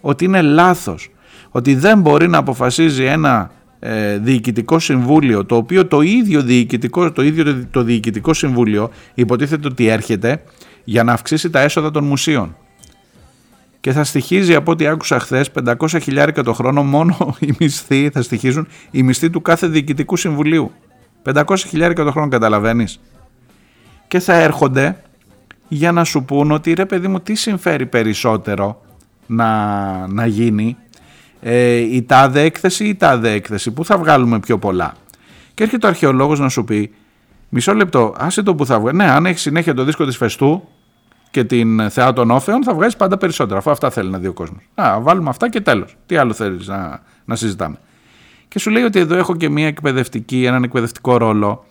[0.02, 1.10] ότι είναι λάθος,
[1.50, 7.22] ότι δεν μπορεί να αποφασίζει ένα ε, διοικητικό συμβούλιο, το οποίο το ίδιο διοικητικό, το
[7.22, 10.44] ίδιο το διοικητικό συμβούλιο υποτίθεται ότι έρχεται
[10.84, 12.56] για να αυξήσει τα έσοδα των μουσείων.
[13.80, 18.22] Και θα στοιχίζει από ό,τι άκουσα χθες 500 χιλιάρικα το χρόνο μόνο οι μισθοί, θα
[18.22, 20.72] στοιχίζουν οι μισθοί του κάθε διοικητικού συμβουλίου.
[21.34, 23.00] 500 χιλιάρικα το χρόνο καταλαβαίνεις.
[24.08, 25.04] Και θα έρχονται
[25.68, 28.82] για να σου πούν ότι ρε παιδί μου τι συμφέρει περισσότερο
[29.26, 30.78] να, να γίνει
[31.42, 34.94] ε, η τάδε έκθεση ή η τάδε έκθεση, πού θα βγάλουμε πιο πολλά.
[35.54, 36.94] Και έρχεται ο αρχαιολόγος να σου πει,
[37.50, 38.98] μισό λεπτό, άσε το που θα βγάλει.
[38.98, 40.68] Ναι, αν έχεις συνέχεια το δίσκο της Φεστού
[41.34, 44.34] και την Θεά των Όφεων, θα βγάζει πάντα περισσότερα, αφού αυτά θέλει να δει ο
[44.34, 44.70] κόσμος.
[44.76, 45.96] Να βάλουμε αυτά και τέλος.
[46.06, 47.76] Τι άλλο θέλεις να, να συζητάμε.
[48.48, 51.66] Και σου λέει ότι εδώ έχω και μια εκπαιδευτική, έναν εκπαιδευτικό ρόλο.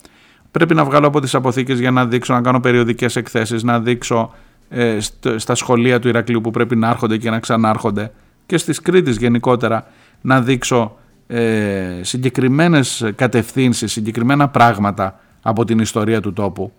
[0.51, 4.35] Πρέπει να βγάλω από τις αποθήκες για να δείξω, να κάνω περιοδικές εκθέσεις, να δείξω
[4.69, 4.99] ε,
[5.37, 8.13] στα σχολεία του Ηρακλείου που πρέπει να έρχονται και να ξανάρχονται
[8.47, 9.87] και στις Κρήτης γενικότερα
[10.21, 10.97] να δείξω
[11.27, 16.73] ε, συγκεκριμένες κατευθύνσεις, συγκεκριμένα πράγματα από την ιστορία του τόπου.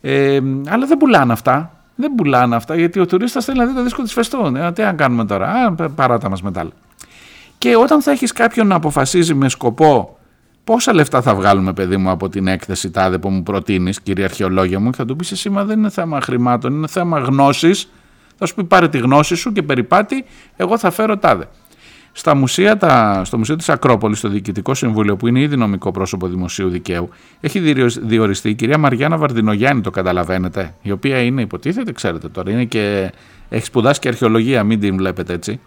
[0.00, 1.74] Ε, αλλά δεν πουλάνε αυτά.
[1.94, 4.56] Δεν πουλάνε αυτά γιατί ο τουρίστας θέλει να δει το δίσκο της Φεστών.
[4.56, 6.68] Ε, τι να κάνουμε τώρα, α, παράτα μας μετά.
[7.58, 10.18] Και όταν θα έχεις κάποιον να αποφασίζει με σκοπό
[10.64, 14.80] πόσα λεφτά θα βγάλουμε παιδί μου από την έκθεση τάδε που μου προτείνεις κύριε αρχαιολόγια
[14.80, 17.88] μου και θα του πεις εσύ μα δεν είναι θέμα χρημάτων, είναι θέμα γνώσης
[18.38, 20.24] θα σου πει πάρε τη γνώση σου και περιπάτη,
[20.56, 21.48] εγώ θα φέρω τάδε.
[22.16, 26.26] Στα μουσεία, τα, στο Μουσείο της Ακρόπολης, το Διοικητικό Συμβούλιο, που είναι ήδη νομικό πρόσωπο
[26.26, 27.08] δημοσίου δικαίου,
[27.40, 27.60] έχει
[28.02, 33.12] διοριστεί η κυρία Μαριάννα Βαρδινογιάννη, το καταλαβαίνετε, η οποία είναι, υποτίθεται, ξέρετε τώρα, είναι και,
[33.48, 35.60] έχει σπουδάσει και αρχαιολογία, μην την βλέπετε έτσι.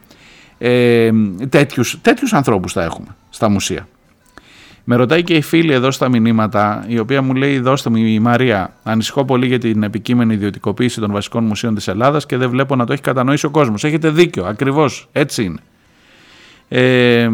[0.57, 1.09] Ε,
[1.49, 3.87] τέτοιους, τέτοιους ανθρώπους θα έχουμε στα μουσεία.
[4.83, 8.19] Με ρωτάει και η φίλη εδώ στα μηνύματα, η οποία μου λέει: Δώστε μου η
[8.19, 8.73] Μαρία.
[8.83, 12.85] Ανησυχώ πολύ για την επικείμενη ιδιωτικοποίηση των βασικών μουσείων της Ελλάδας και δεν βλέπω να
[12.85, 13.83] το έχει κατανοήσει ο κόσμος.
[13.83, 15.59] Έχετε δίκιο, ακριβώς έτσι είναι.
[16.69, 17.29] Ε,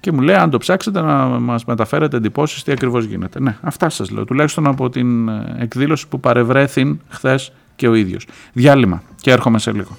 [0.00, 3.40] και μου λέει: Αν το ψάξετε, να μας μεταφέρετε εντυπώσεις τι ακριβώς γίνεται.
[3.40, 4.24] Ναι, αυτά σας λέω.
[4.24, 8.26] Τουλάχιστον από την ε, εκδήλωση που παρευρέθην χθες και ο ίδιος.
[8.52, 9.98] Διάλειμμα και έρχομαι σε λίγο.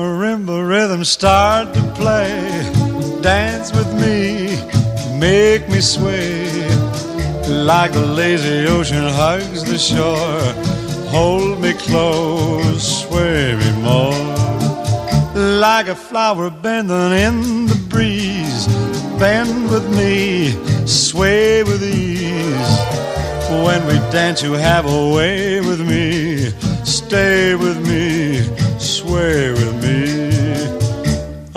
[0.00, 2.32] marimba rhythm start to play.
[3.20, 4.18] Dance with me,
[5.18, 6.48] make me sway.
[7.46, 10.40] Like the lazy ocean hugs the shore.
[11.14, 14.24] Hold me close, sway me more.
[15.66, 18.66] Like a flower bending in the breeze.
[19.18, 20.54] Bend with me,
[20.86, 22.72] sway with ease.
[23.64, 26.52] When we dance, you have a way with me.
[26.84, 28.42] Stay with me,
[28.78, 29.69] sway with me.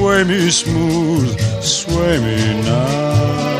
[0.00, 3.59] Sway me smooth, sway me now.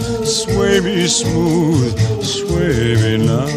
[0.31, 3.47] Sway me smooth, sway me now.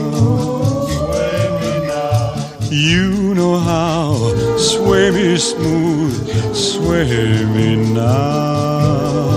[2.68, 4.34] You know how.
[4.58, 9.33] Sway me smooth, sway me now.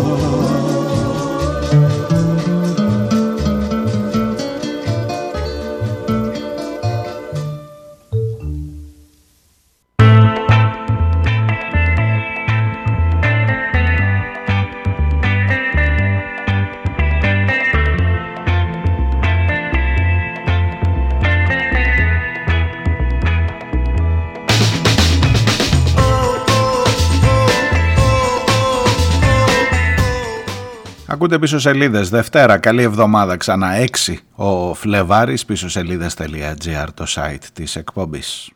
[31.27, 32.09] Ακούτε πίσω σελίδες.
[32.09, 33.67] Δευτέρα, καλή εβδομάδα ξανά
[34.05, 35.45] 6 ο Φλεβάρης.
[35.45, 38.49] Πίσω σελίδε.gr το site της εκπομπής.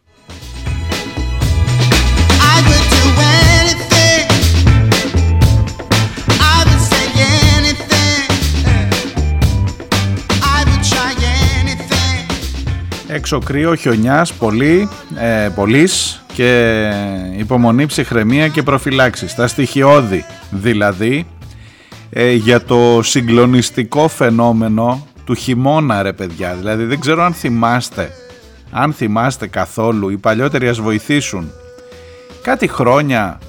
[13.08, 16.92] Έξω κρύο, χιονιάς, πολύ, ε, πολύς και
[17.38, 19.36] υπομονή, ψυχραιμία και προφυλάξεις.
[19.36, 21.26] Τα στοιχειώδη δηλαδή
[22.14, 26.54] ε, για το συγκλονιστικό φαινόμενο του χειμώνα ρε παιδιά.
[26.54, 28.12] Δηλαδή δεν ξέρω αν θυμάστε,
[28.72, 31.52] αν θυμάστε καθόλου, οι παλιότεροι ας βοηθήσουν.
[32.42, 33.40] Κάτι χρόνια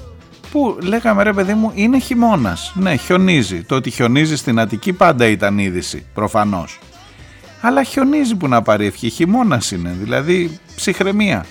[0.51, 2.73] που λέγαμε ρε παιδί μου είναι χειμώνας.
[2.75, 3.63] Ναι χιονίζει.
[3.63, 6.79] Το ότι χιονίζει στην Αττική πάντα ήταν είδηση προφανώς.
[7.61, 9.09] Αλλά χιονίζει που να πάρει ευχή.
[9.09, 11.45] Χειμώνας είναι δηλαδή ψυχραιμία.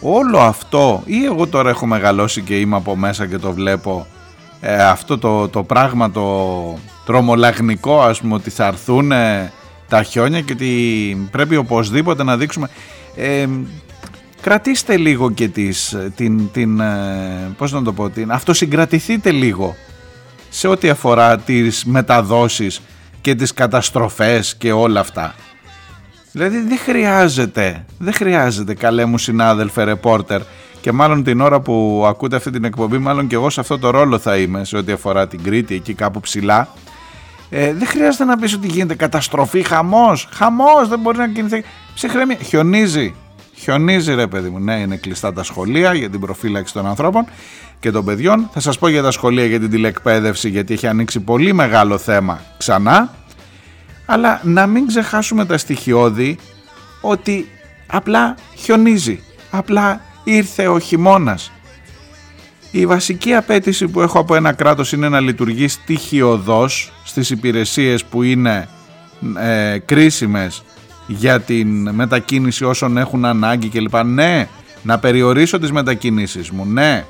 [0.00, 4.06] Όλο αυτό ή εγώ τώρα έχω μεγαλώσει και είμαι από μέσα και το βλέπω
[4.60, 9.12] ε, αυτό το, το πράγμα το τρομολαγνικό ας πούμε ότι θα έρθουν
[9.88, 12.68] τα χιόνια και ότι πρέπει οπωσδήποτε να δείξουμε.
[13.16, 13.46] Ε,
[14.40, 19.76] κρατήστε λίγο και τις, την, την ε, πώς να το πω την, αυτοσυγκρατηθείτε λίγο
[20.48, 22.80] σε ό,τι αφορά τις μεταδόσεις
[23.20, 25.34] και τις καταστροφές και όλα αυτά.
[26.32, 30.40] Δηλαδή δεν χρειάζεται δεν χρειάζεται καλέ μου συνάδελφε ρεπόρτερ
[30.80, 33.90] και μάλλον την ώρα που ακούτε αυτή την εκπομπή μάλλον και εγώ σε αυτό το
[33.90, 36.68] ρόλο θα είμαι σε ό,τι αφορά την Κρήτη εκεί κάπου ψηλά.
[37.50, 41.64] Ε, δεν χρειάζεται να πεις ότι γίνεται καταστροφή, χαμός, χαμός δεν μπορεί να κινηθεί.
[41.94, 43.14] Ψυχρεμία, χιονίζει
[43.58, 47.26] χιονίζει ρε παιδί μου, ναι είναι κλειστά τα σχολεία για την προφύλαξη των ανθρώπων
[47.80, 51.20] και των παιδιών, θα σας πω για τα σχολεία για την τηλεκπαίδευση γιατί έχει ανοίξει
[51.20, 53.14] πολύ μεγάλο θέμα ξανά.
[54.06, 56.38] Αλλά να μην ξεχάσουμε τα στοιχειώδη
[57.00, 57.48] ότι
[57.86, 61.52] απλά χιονίζει, απλά ήρθε ο χειμώνας.
[62.70, 68.22] Η βασική απέτηση που έχω από ένα κράτος είναι να λειτουργεί στοιχειοδός στις υπηρεσίες που
[68.22, 68.68] είναι
[69.38, 70.62] ε, κρίσιμες
[71.06, 74.04] για την μετακίνηση όσων έχουν ανάγκη κλπ.
[74.04, 74.48] Ναι,
[74.82, 76.64] να περιορίσω τις μετακινήσεις μου.
[76.66, 77.04] Ναι,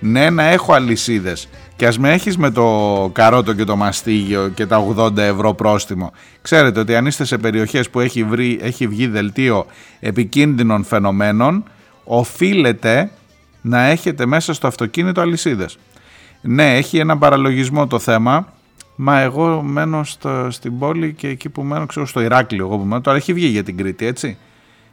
[0.00, 1.48] ναι να έχω αλυσίδες.
[1.76, 6.12] Και ας με έχεις με το καρότο και το μαστίγιο και τα 80 ευρώ πρόστιμο.
[6.42, 9.66] Ξέρετε ότι αν είστε σε περιοχές που έχει, βρει, έχει βγει δελτίο
[10.00, 11.64] επικίνδυνων φαινομένων
[12.08, 13.10] οφείλετε
[13.60, 15.78] να έχετε μέσα στο αυτοκίνητο αλυσίδες.
[16.40, 18.52] Ναι, έχει ένα παραλογισμό το θέμα,
[18.96, 22.84] μα εγώ μένω στο, στην πόλη και εκεί που μένω, ξέρω στο Ηράκλειο εγώ που
[22.84, 24.36] μένω, τώρα έχει βγει για την Κρήτη, έτσι.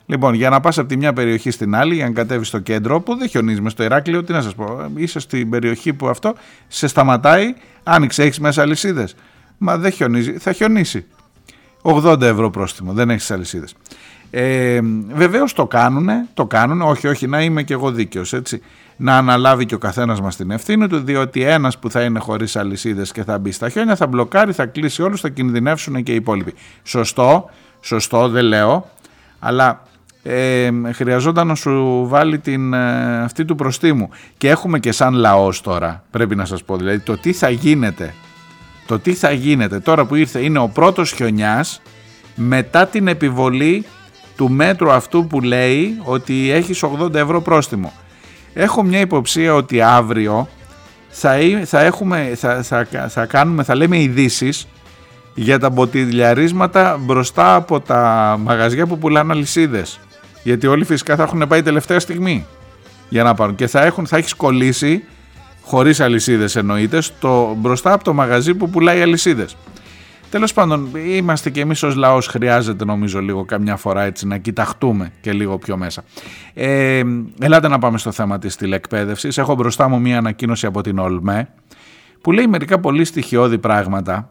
[0.06, 3.02] Λοιπόν, για να πας από τη μια περιοχή στην άλλη, για να κατέβεις στο κέντρο,
[3.02, 6.34] που δεν χιονίζεις μες στο Ηράκλειο, τι να σας πω, είσαι στην περιοχή που αυτό
[6.68, 9.16] σε σταματάει, άνοιξε, έχεις μέσα αλυσίδες.
[9.58, 11.06] Μα δεν χιονίζει, θα χιονίσει.
[11.82, 13.76] 80 ευρώ πρόστιμο, δεν έχεις αλυσίδες.
[14.38, 14.80] Ε,
[15.14, 18.62] βεβαίως το κάνουνε, το κάνουνε, όχι όχι να είμαι και εγώ δίκαιος έτσι,
[18.96, 22.56] να αναλάβει και ο καθένας μας την ευθύνη του διότι ένας που θα είναι χωρίς
[22.56, 26.16] αλυσίδες και θα μπει στα χιόνια θα μπλοκάρει, θα κλείσει όλους, θα κινδυνεύσουν και οι
[26.16, 26.54] υπόλοιποι.
[26.84, 27.50] Σωστό,
[27.82, 28.90] σωστό δεν λέω,
[29.40, 29.82] αλλά
[30.24, 35.62] ε, χρειαζόταν να σου βάλει την, ε, αυτή του προστίμου και έχουμε και σαν λαός
[35.62, 38.14] τώρα πρέπει να σας πω δηλαδή το τι θα γίνεται
[38.88, 41.82] το τι θα γίνεται τώρα που ήρθε είναι ο πρώτος χιονιάς
[42.36, 43.86] μετά την επιβολή
[44.36, 47.94] του μέτρου αυτού που λέει ότι έχεις 80 ευρώ πρόστιμο.
[48.54, 50.48] Έχω μια υποψία ότι αύριο
[51.10, 54.68] θα, θα, έχουμε, θα, θα, θα κάνουμε, θα λέμε ειδήσεις
[55.34, 60.00] για τα μποτιλιαρίσματα μπροστά από τα μαγαζιά που πουλάνε αλυσίδες.
[60.44, 62.46] Γιατί όλοι φυσικά θα έχουν πάει τελευταία στιγμή
[63.10, 63.56] για να πάρουν.
[63.56, 65.04] Και θα, έχουν, θα έχεις κολλήσει,
[65.62, 69.56] χωρίς αλυσίδες εννοείται, στο, μπροστά από το μαγαζί που πουλάει αλυσίδες.
[70.36, 75.12] Τέλος πάντων, είμαστε και εμείς ως λαός χρειάζεται νομίζω λίγο καμιά φορά έτσι να κοιταχτούμε
[75.22, 76.04] και λίγο πιο μέσα.
[76.54, 77.04] Ε,
[77.40, 79.38] ελάτε να πάμε στο θέμα της τηλεκπαίδευσης.
[79.38, 81.50] Έχω μπροστά μου μία ανακοίνωση από την ΟΛΜΕ
[82.22, 84.30] που λέει μερικά πολύ στοιχειώδη πράγματα.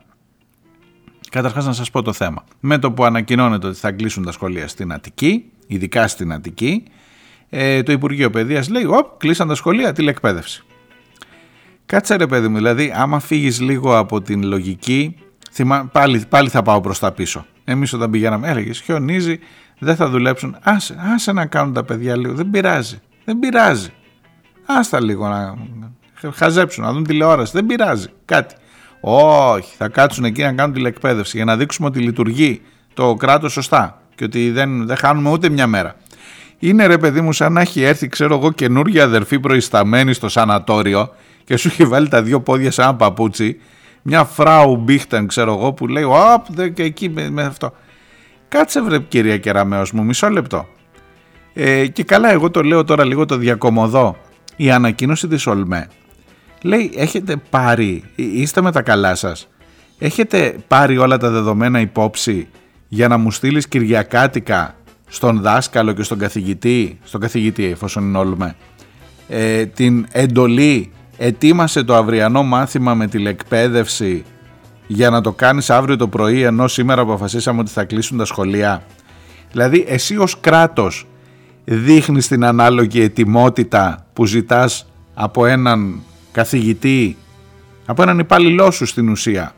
[1.30, 2.44] Καταρχάς να σας πω το θέμα.
[2.60, 6.82] Με το που ανακοινώνεται ότι θα κλείσουν τα σχολεία στην Αττική, ειδικά στην Αττική,
[7.50, 10.64] ε, το Υπουργείο Παιδείας λέει «Οπ, κλείσαν τα σχολεία, τηλεκπαίδευση».
[11.86, 15.16] Κάτσε ρε παιδί μου, δηλαδή άμα φύγεις λίγο από την λογική,
[15.54, 17.46] θυμά, πάλι, πάλι θα πάω προς τα πίσω.
[17.64, 19.38] Εμείς όταν πηγαίναμε έλεγες χιονίζει,
[19.78, 20.56] δεν θα δουλέψουν.
[20.62, 23.92] Άσε, άσε να κάνουν τα παιδιά λίγο, δεν πειράζει, δεν πειράζει.
[24.66, 25.54] Άστα λίγο να
[26.32, 28.54] χαζέψουν, να δουν τηλεόραση, δεν πειράζει, κάτι.
[29.00, 32.62] Όχι, θα κάτσουν εκεί να κάνουν τηλεκπαίδευση για να δείξουμε ότι λειτουργεί
[32.94, 35.96] το κράτος σωστά και ότι δεν, δεν χάνουμε ούτε μια μέρα.
[36.58, 41.14] Είναι ρε παιδί μου σαν να έχει έρθει ξέρω εγώ καινούργια αδερφή προϊσταμένη στο σανατόριο
[41.44, 43.60] και σου έχει βάλει τα δύο πόδια σε ένα παπούτσι
[44.06, 47.72] μια φράου μπίχταν ξέρω εγώ που λέει «Οπ, και εκεί με, με αυτό».
[48.48, 50.68] Κάτσε βρε κυρία Κεραμέως μου, μισό λεπτό.
[51.54, 54.16] Ε, και καλά εγώ το λέω τώρα λίγο το διακομωδώ.
[54.56, 55.88] Η ανακοίνωση της Ολμέ
[56.64, 59.48] λέει έχετε πάρει, είστε με τα καλά σας,
[59.98, 62.48] έχετε πάρει όλα τα δεδομένα υπόψη
[62.88, 64.74] για να μου στείλεις Κυριακάτικα
[65.08, 68.56] στον δάσκαλο και στον καθηγητή, στον καθηγητή εφόσον είναι Ολμέ,
[69.28, 74.24] ε, την εντολή ετοίμασε το αυριανό μάθημα με τηλεκπαίδευση
[74.86, 78.82] για να το κάνεις αύριο το πρωί ενώ σήμερα αποφασίσαμε ότι θα κλείσουν τα σχολεία.
[79.50, 81.06] Δηλαδή εσύ ως κράτος
[81.64, 86.00] δείχνεις την ανάλογη ετοιμότητα που ζητάς από έναν
[86.32, 87.16] καθηγητή,
[87.86, 89.54] από έναν υπάλληλό σου στην ουσία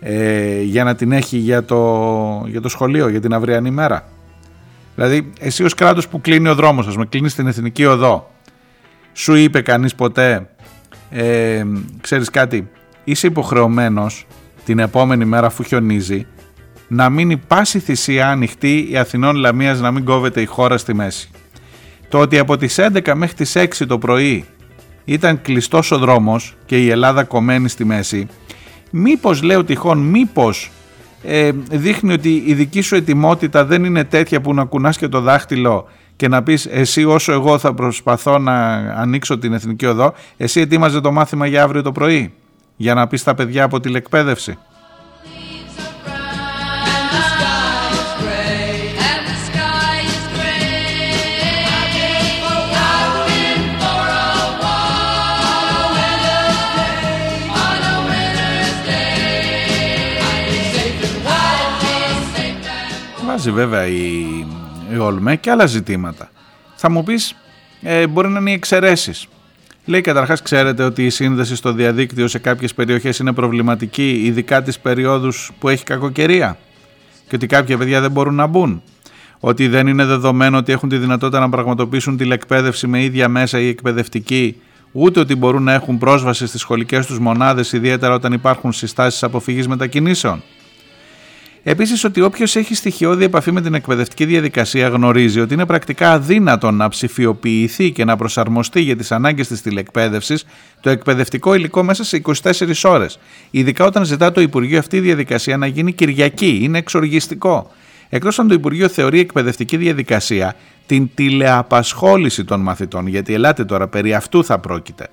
[0.00, 4.08] ε, για να την έχει για το, για το σχολείο, για την αυριανή μέρα.
[4.94, 8.30] Δηλαδή εσύ ως κράτος που κλείνει ο δρόμος, ας με κλείνεις την εθνική οδό,
[9.12, 10.48] σου είπε κανείς ποτέ
[11.10, 11.64] ε,
[12.00, 12.68] ξέρεις κάτι,
[13.04, 14.26] είσαι υποχρεωμένος
[14.64, 16.26] την επόμενη μέρα αφού χιονίζει
[16.88, 21.30] να μείνει πάση θυσία ανοιχτή η Αθηνών Λαμίας να μην κόβεται η χώρα στη μέση.
[22.08, 24.44] Το ότι από τις 11 μέχρι τις 6 το πρωί
[25.04, 28.26] ήταν κλειστός ο δρόμος και η Ελλάδα κομμένη στη μέση,
[28.90, 30.70] μήπως λέω τυχόν, μήπως
[31.22, 35.20] ε, δείχνει ότι η δική σου ετοιμότητα δεν είναι τέτοια που να κουνάς και το
[35.20, 40.60] δάχτυλο και να πεις εσύ όσο εγώ θα προσπαθώ να ανοίξω την Εθνική Οδό, εσύ
[40.60, 42.32] ετοίμαζε το μάθημα για αύριο το πρωί,
[42.76, 44.58] για να πεις στα παιδιά από τηλεκπαίδευση.
[63.26, 64.45] Βάζει βέβαια η η
[65.04, 66.30] Ολμέ και άλλα ζητήματα.
[66.76, 67.34] Θα μου πεις,
[67.82, 69.28] ε, μπορεί να είναι οι εξαιρέσεις.
[69.84, 74.78] Λέει καταρχάς ξέρετε ότι η σύνδεση στο διαδίκτυο σε κάποιες περιοχές είναι προβληματική, ειδικά τις
[74.78, 76.58] περιόδους που έχει κακοκαιρία
[77.28, 78.82] και ότι κάποια παιδιά δεν μπορούν να μπουν.
[79.40, 83.68] Ότι δεν είναι δεδομένο ότι έχουν τη δυνατότητα να πραγματοποιήσουν τηλεκπαίδευση με ίδια μέσα ή
[83.68, 84.56] εκπαιδευτική,
[84.92, 89.68] ούτε ότι μπορούν να έχουν πρόσβαση στις σχολικές τους μονάδες, ιδιαίτερα όταν υπάρχουν συστάσεις αποφυγής
[89.68, 90.42] μετακινήσεων.
[91.68, 96.70] Επίσης, ότι όποιος έχει στοιχειώδη επαφή με την εκπαιδευτική διαδικασία γνωρίζει ότι είναι πρακτικά αδύνατο
[96.70, 100.44] να ψηφιοποιηθεί και να προσαρμοστεί για τις ανάγκες της τηλεκπαίδευσης
[100.80, 103.18] το εκπαιδευτικό υλικό μέσα σε 24 ώρες.
[103.50, 107.70] Ειδικά όταν ζητά το Υπουργείο αυτή η διαδικασία να γίνει Κυριακή, είναι εξοργιστικό.
[108.08, 110.54] Εκτός αν το Υπουργείο θεωρεί εκπαιδευτική διαδικασία
[110.86, 115.08] την τηλεαπασχόληση των μαθητών, γιατί ελάτε τώρα, περί αυτού θα πρόκειται.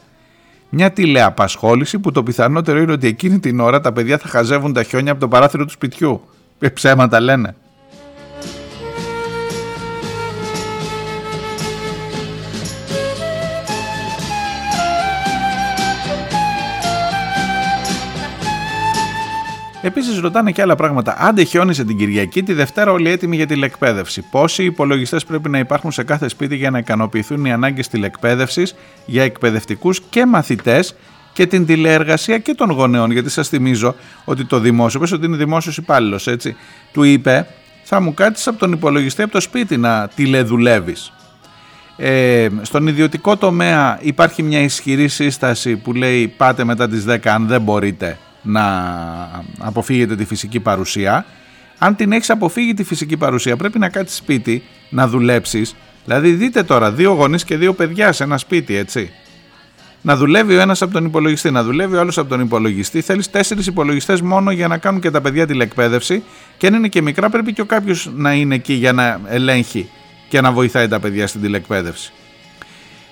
[0.70, 4.84] Μια τηλεαπασχόληση που το πιθανότερο είναι ότι εκείνη την ώρα τα παιδιά θα χαζεύουν τα
[4.84, 6.22] χιόνια από το παράθυρο του σπιτιού.
[6.64, 7.56] Ε, ψέματα λένε.
[19.82, 21.16] Επίσης, ρωτάνε και άλλα πράγματα.
[21.20, 24.22] Άντε χιόνισε την Κυριακή, τη Δευτέρα όλοι έτοιμοι για τηλεκπαίδευση.
[24.32, 29.24] Πόσοι υπολογιστές πρέπει να υπάρχουν σε κάθε σπίτι για να ικανοποιηθούν οι ανάγκες τηλεκπαίδευσης για
[29.24, 30.96] εκπαιδευτικούς και μαθητές
[31.34, 33.12] και την τηλεεργασία και των γονέων.
[33.12, 36.56] Γιατί σας θυμίζω ότι το δημόσιο, πες ότι είναι δημόσιος υπάλληλος, έτσι,
[36.92, 37.48] του είπε
[37.84, 41.14] θα μου κάτσεις από τον υπολογιστή από το σπίτι να τηλεδουλεύεις.
[41.98, 47.48] Ε, στον ιδιωτικό τομέα υπάρχει μια ισχυρή σύσταση που λέει πάτε μετά τις 10 αν
[47.48, 48.64] δεν μπορείτε να
[49.58, 51.26] αποφύγετε τη φυσική παρουσία.
[51.78, 55.76] Αν την έχεις αποφύγει τη φυσική παρουσία πρέπει να κάτσεις σπίτι να δουλέψεις.
[56.06, 59.12] Δηλαδή δείτε τώρα δύο γονείς και δύο παιδιά σε ένα σπίτι έτσι
[60.06, 63.02] να δουλεύει ο ένας από τον υπολογιστή, να δουλεύει ο άλλος από τον υπολογιστή.
[63.02, 66.24] Θέλεις τέσσερις υπολογιστές μόνο για να κάνουν και τα παιδιά τηλεκπαίδευση.
[66.58, 69.90] Και αν είναι και μικρά, πρέπει και ο κάποιος να είναι εκεί για να ελέγχει
[70.30, 72.14] και να βοηθάει τα παιδιά στην τηλεκπαίδευση.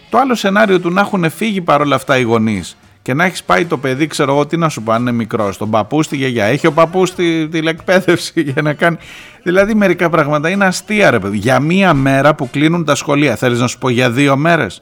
[0.09, 3.65] Το άλλο σενάριο του να έχουν φύγει παρόλα αυτά οι γονείς και να έχεις πάει
[3.65, 6.45] το παιδί, ξέρω εγώ τι να σου πάνε, είναι μικρό, τον παππού στη γιαγιά.
[6.45, 8.97] Έχει ο παππούς τη τηλεκπαίδευση για να κάνει.
[9.43, 11.37] Δηλαδή μερικά πράγματα είναι αστεία, ρε παιδί.
[11.37, 13.35] Για μία μέρα που κλείνουν τα σχολεία.
[13.35, 14.81] Θέλεις να σου πω για δύο μέρες;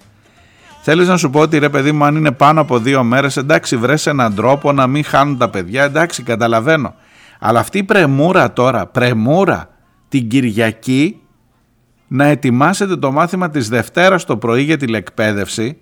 [0.82, 3.77] Θέλεις να σου πω ότι ρε παιδί μου, αν είναι πάνω από δύο μέρες, εντάξει,
[3.77, 5.84] βρες έναν τρόπο να μην χάνουν τα παιδιά.
[5.84, 6.93] Εντάξει, καταλαβαίνω.
[7.39, 9.69] Αλλά αυτή η πρεμούρα τώρα, πρεμούρα
[10.09, 11.21] την Κυριακή,
[12.07, 15.77] να ετοιμάσετε το μάθημα της Δευτέρας το πρωί για τηλεκπαίδευση.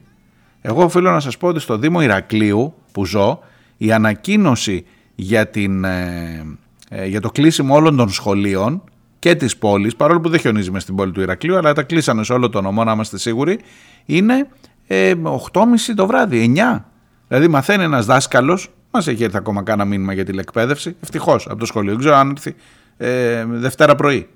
[0.62, 3.40] Εγώ οφείλω να σας πω ότι στο Δήμο Ηρακλείου που ζω
[3.78, 4.86] η ανακοίνωση
[5.16, 6.46] για, την, ε,
[6.90, 8.84] ε, για το κλείσιμο όλων των σχολείων
[9.20, 12.24] και της πόλης, παρόλο που δεν χιονίζει με στην πόλη του Ηρακλείου, αλλά τα κλείσανε
[12.24, 13.60] σε όλο το νομό να είμαστε σίγουροι,
[14.06, 14.48] είναι
[14.88, 15.14] ε,
[15.54, 15.64] 8.30
[15.96, 16.84] το βράδυ, 9.
[17.28, 21.66] Δηλαδή μαθαίνει ένας δάσκαλος, μας έχει έρθει ακόμα κάνα μήνυμα για τηλεκπαίδευση, ευτυχώς από το
[21.66, 22.56] σχολείο, δεν ξέρω αν έρθει
[22.98, 24.30] ε, Δευτέρα πρωί.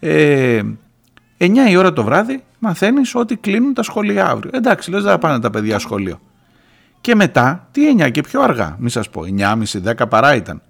[0.00, 0.62] Ε,
[1.38, 4.50] 9 η ώρα το βράδυ μαθαίνεις ότι κλείνουν τα σχολεία αύριο.
[4.54, 6.20] Εντάξει, λες δεν πάνε τα παιδιά σχολείο.
[7.00, 10.62] Και μετά, τι 9 και πιο αργά, μη σας πω, 9.30, 10 παρά ήταν.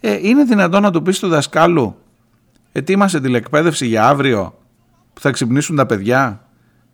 [0.00, 1.96] Ε, είναι δυνατόν να του πεις του δασκάλου,
[2.72, 4.58] ετοίμασε τηλεκπαίδευση για αύριο
[5.12, 6.40] που θα ξυπνήσουν τα παιδιά,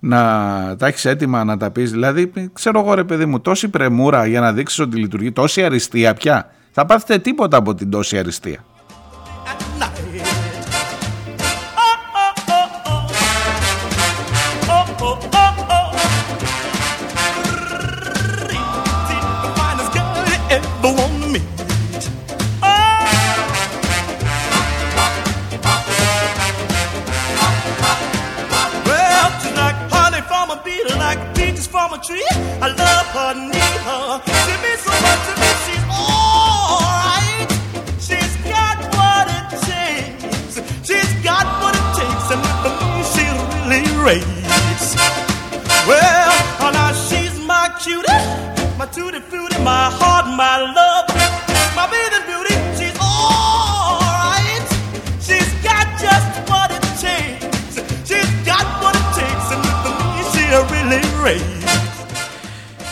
[0.07, 1.91] να τα έχεις έτοιμα να τα πεις.
[1.91, 6.15] Δηλαδή, ξέρω εγώ ρε παιδί μου, τόση πρεμούρα για να δείξεις ότι λειτουργεί, τόση αριστεία
[6.15, 6.51] πια.
[6.71, 8.65] Θα πάθετε τίποτα από την τόση αριστεία.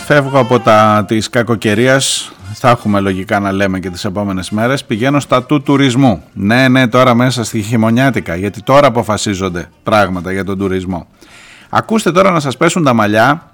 [0.06, 5.20] Φεύγω από τα της κακοκαιρίας, θα έχουμε λογικά να λέμε και τις επόμενες μέρες, πηγαίνω
[5.20, 6.22] στα του τουρισμού.
[6.32, 11.06] Ναι, ναι, τώρα μέσα στη χειμωνιάτικα, γιατί τώρα αποφασίζονται πράγματα για τον τουρισμό.
[11.68, 13.50] Ακούστε τώρα να σας πέσουν τα μαλλιά,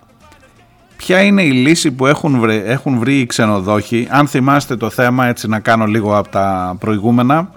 [0.96, 5.26] ποια είναι η λύση που έχουν βρει, έχουν βρει οι ξενοδόχοι; Αν θυμάστε το θέμα,
[5.26, 7.50] έτσι να κάνω λίγο από τα προηγούμενα,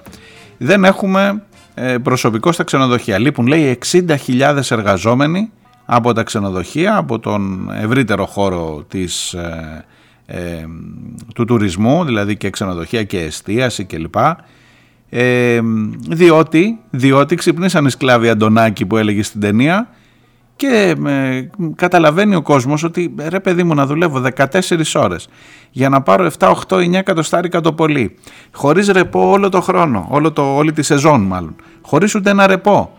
[0.58, 1.42] δεν έχουμε
[1.74, 3.18] ε, προσωπικό στα ξενοδοχεία.
[3.18, 5.52] Λείπουν λέει 60.000 εργαζόμενοι
[5.86, 9.86] από τα ξενοδοχεία, από τον ευρύτερο χώρο της, ε,
[10.26, 10.66] ε,
[11.36, 14.16] του τουρισμού, δηλαδή και ξενοδοχεία και εστίαση κλπ.
[15.10, 15.60] Ε,
[16.10, 19.90] διότι, διότι ξυπνήσαν οι σκλάβοι Αντωνάκη που έλεγε στην ταινία
[20.56, 24.48] και ε, καταλαβαίνει ο κόσμος ότι ρε παιδί μου να δουλεύω 14
[24.94, 25.28] ώρες
[25.72, 28.16] για να πάρω 7, 8, 9 εκατοστάρικα το πολύ
[28.52, 32.98] χωρίς ρεπό όλο το χρόνο, όλο το, όλη τη σεζόν μάλλον χωρίς ούτε ένα ρεπό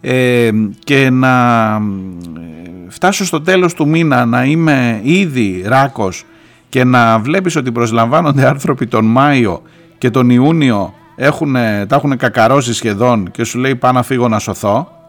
[0.00, 0.50] ε,
[0.84, 6.24] και να ε, φτάσω στο τέλος του μήνα να είμαι ήδη ράκος
[6.68, 9.62] και να βλέπεις ότι προσλαμβάνονται άνθρωποι τον Μάιο
[9.98, 14.38] και τον Ιούνιο έχουν, τα έχουν κακαρώσει σχεδόν και σου λέει πάω να φύγω να
[14.38, 15.00] σωθώ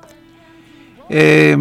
[1.13, 1.55] ε,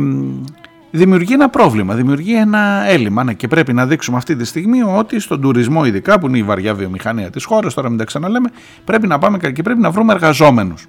[0.90, 3.24] δημιουργεί ένα πρόβλημα, δημιουργεί ένα έλλειμμα.
[3.24, 6.42] Ναι, και πρέπει να δείξουμε αυτή τη στιγμή ότι στον τουρισμό ειδικά που είναι η
[6.42, 8.50] βαριά βιομηχανία της χώρας τώρα μην τα ξαναλέμε
[8.84, 10.86] πρέπει να πάμε και πρέπει να βρούμε εργαζόμενους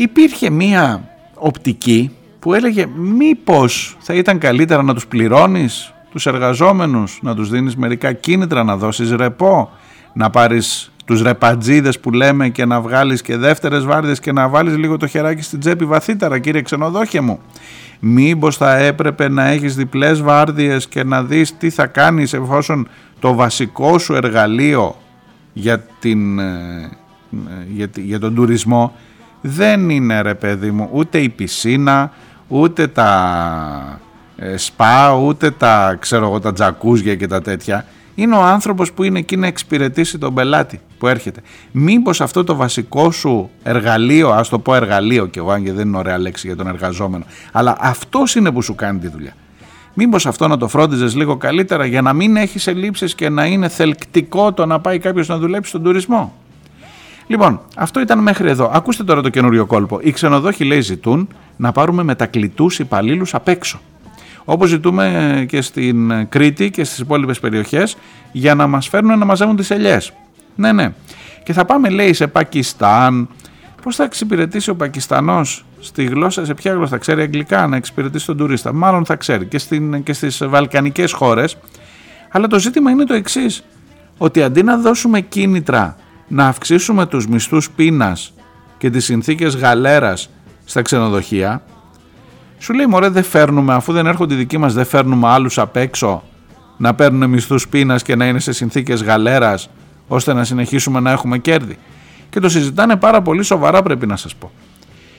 [0.00, 7.34] υπήρχε μία οπτική που έλεγε μήπως θα ήταν καλύτερα να τους πληρώνεις τους εργαζόμενους, να
[7.34, 9.70] τους δίνεις μερικά κίνητρα, να δώσεις ρεπό,
[10.12, 14.76] να πάρεις τους ρεπατζίδες που λέμε και να βγάλεις και δεύτερες βάρδιες και να βάλεις
[14.76, 17.38] λίγο το χεράκι στην τσέπη βαθύτερα κύριε ξενοδόχε μου.
[18.00, 22.88] Μήπως θα έπρεπε να έχεις διπλές βάρδιες και να δεις τι θα κάνεις εφόσον
[23.18, 24.96] το βασικό σου εργαλείο
[25.52, 26.90] για, την, ε,
[27.68, 28.92] για, για τον τουρισμό
[29.40, 32.12] δεν είναι ρε παιδί μου ούτε η πισίνα
[32.48, 34.00] ούτε τα
[34.36, 37.84] ε, σπα ούτε τα ξέρω εγώ τα τζακούζια και τα τέτοια
[38.14, 41.40] είναι ο άνθρωπος που είναι εκεί να εξυπηρετήσει τον πελάτη που έρχεται.
[41.72, 45.88] Μήπως αυτό το βασικό σου εργαλείο, ας το πω εργαλείο και εγώ αν και δεν
[45.88, 49.32] είναι ωραία λέξη για τον εργαζόμενο, αλλά αυτός είναι που σου κάνει τη δουλειά.
[49.94, 53.68] Μήπως αυτό να το φρόντιζες λίγο καλύτερα για να μην έχεις ελλείψεις και να είναι
[53.68, 56.34] θελκτικό το να πάει κάποιος να δουλέψει στον τουρισμό;
[57.30, 58.70] Λοιπόν, αυτό ήταν μέχρι εδώ.
[58.74, 59.98] Ακούστε τώρα το καινούριο κόλπο.
[60.02, 63.80] Οι ξενοδόχοι λέει ζητούν να πάρουμε μετακλητούς υπαλλήλους απ' έξω.
[64.44, 67.96] Όπως ζητούμε και στην Κρήτη και στις υπόλοιπες περιοχές
[68.32, 70.12] για να μας φέρνουν να μαζεύουν τις ελιές.
[70.54, 70.92] Ναι, ναι.
[71.42, 73.28] Και θα πάμε, λέει, σε Πακιστάν.
[73.82, 78.26] Πώς θα εξυπηρετήσει ο Πακιστανός στη γλώσσα, σε ποια γλώσσα θα ξέρει αγγλικά να εξυπηρετήσει
[78.26, 78.72] τον τουρίστα.
[78.72, 81.56] Μάλλον θα ξέρει και, στην, και στις βαλκανικές χώρες.
[82.30, 83.64] Αλλά το ζήτημα είναι το εξής.
[84.18, 85.96] Ότι αντί να δώσουμε κίνητρα
[86.28, 88.32] να αυξήσουμε τους μισθούς πείνας
[88.78, 90.30] και τις συνθήκες γαλέρας
[90.64, 91.62] στα ξενοδοχεία,
[92.58, 95.76] σου λέει μωρέ δεν φέρνουμε, αφού δεν έρχονται οι δικοί μας δεν φέρνουμε άλλους απ'
[95.76, 96.22] έξω
[96.76, 99.70] να παίρνουν μισθούς πείνας και να είναι σε συνθήκες γαλέρας
[100.08, 101.78] ώστε να συνεχίσουμε να έχουμε κέρδη.
[102.30, 104.50] Και το συζητάνε πάρα πολύ σοβαρά πρέπει να σας πω.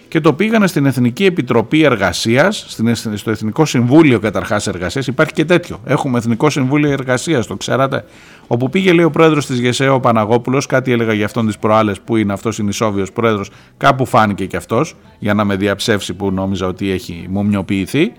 [0.10, 2.66] Και το πήγανε στην Εθνική Επιτροπή Εργασίας,
[3.14, 5.07] στο Εθνικό Συμβούλιο καταρχάς Εργασίας.
[5.07, 5.80] Υπάρχει και τέτοιο.
[5.86, 8.05] Έχουμε Εθνικό Συμβούλιο Εργασίας, το ξέρατε.
[8.47, 11.99] Όπου πήγε, λέει ο πρόεδρος της ΓΕΣΕΟ ο Παναγόπουλος, κάτι έλεγα για αυτόν τι προάλλες
[11.99, 12.72] που είναι αυτός είναι
[13.14, 18.12] πρόεδρος, κάπου φάνηκε και αυτός, για να με διαψεύσει που νόμιζα ότι έχει μουμιοποιηθεί.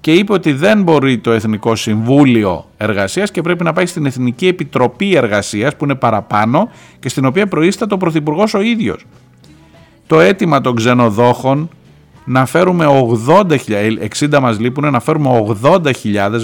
[0.00, 4.46] Και είπε ότι δεν μπορεί το Εθνικό Συμβούλιο Εργασίας και πρέπει να πάει στην Εθνική
[4.46, 9.04] Επιτροπή Εργασίας, που είναι παραπάνω και στην οποία προείσταται ο Πρωθυπουργός ο ίδιος
[10.08, 11.68] το αίτημα των ξενοδόχων
[12.24, 12.86] να φέρουμε
[13.26, 13.56] 80.000,
[14.18, 15.92] 60 μας λείπουν, να φέρουμε 80.000,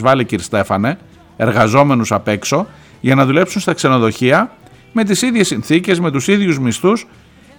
[0.01, 0.99] βάλε κύριε Στέφανε,
[1.37, 2.67] εργαζόμενους απ' έξω,
[3.01, 4.51] για να δουλέψουν στα ξενοδοχεία
[4.93, 7.07] με τις ίδιες συνθήκες, με τους ίδιους μισθούς.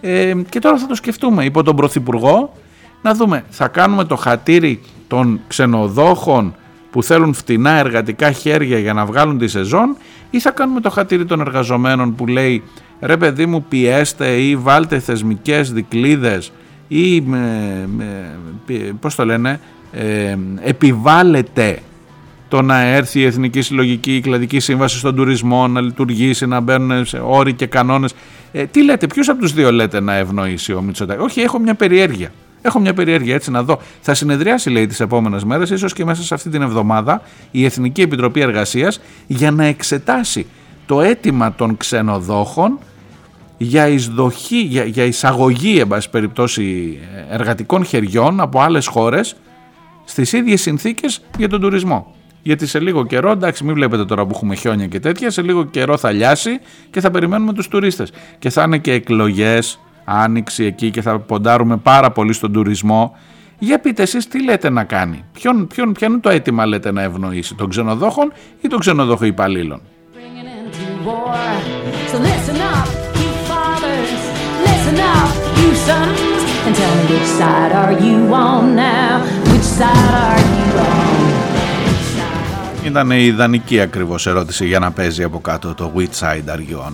[0.02, 2.54] Ε, και τώρα θα το σκεφτούμε υπό τον Πρωθυπουργό
[3.02, 6.56] να δούμε θα κάνουμε το χατήρι των ξενοδόχων
[6.92, 9.98] που θέλουν φτηνά εργατικά χέρια για να βγάλουν τη σεζόν
[10.30, 12.64] ή θα κάνουμε το χατήρι των εργαζομένων που λέει
[13.06, 16.52] ρε παιδί μου πιέστε ή βάλτε θεσμικές δικλίδες
[16.88, 17.88] ή με,
[19.00, 19.60] πώς το λένε
[19.92, 21.80] ε, επιβάλλεται
[22.48, 27.22] το να έρθει η Εθνική Συλλογική Κλαδική Σύμβαση στον τουρισμό να λειτουργήσει, να μπαίνουν σε
[27.24, 28.14] όροι και κανόνες.
[28.52, 31.74] Ε, τι λέτε, ποιος από τους δύο λέτε να ευνοήσει ο Μητσοτάκης; Όχι, έχω μια
[31.74, 32.32] περιέργεια.
[32.62, 33.80] Έχω μια περιέργεια έτσι να δω.
[34.02, 38.02] Θα συνεδριάσει, λέει, τις επόμενες μέρες, ίσως και μέσα σε αυτή την εβδομάδα, η Εθνική
[38.02, 40.46] Επιτροπή Εργασίας για να εξετάσει
[40.86, 42.80] το αίτημα των ξενοδόχων
[43.58, 46.98] για, εισδοχή, για, για εισαγωγή εν περιπτώσει
[47.30, 49.36] εργατικών χεριών από άλλες χώρες
[50.04, 52.16] στις ίδιες συνθήκες για τον τουρισμό.
[52.42, 55.66] Γιατί σε λίγο καιρό, εντάξει μην βλέπετε τώρα που έχουμε χιόνια και τέτοια, σε λίγο
[55.66, 58.12] καιρό θα λιάσει και θα περιμένουμε τους τουρίστες.
[58.40, 63.16] Και θα είναι και εκλογές, άνοιξη εκεί και θα ποντάρουμε πάρα πολύ στον τουρισμό.
[63.60, 67.02] Για πείτε εσείς τι λέτε να κάνει, ποιον, ποιον, ποιο είναι το αίτημα λέτε να
[67.02, 68.32] ευνοήσει, των ξενοδόχων
[68.62, 69.82] ή των ξενοδόχων υπαλλήλων;
[72.12, 73.05] So
[74.96, 76.20] listen up, you sons,
[76.66, 81.16] and tell me which side are you on now, which side are you on.
[82.86, 86.78] Ήταν η ιδανική ακριβώς ερώτηση για να παίζει από κάτω το which side are you
[86.88, 86.94] on.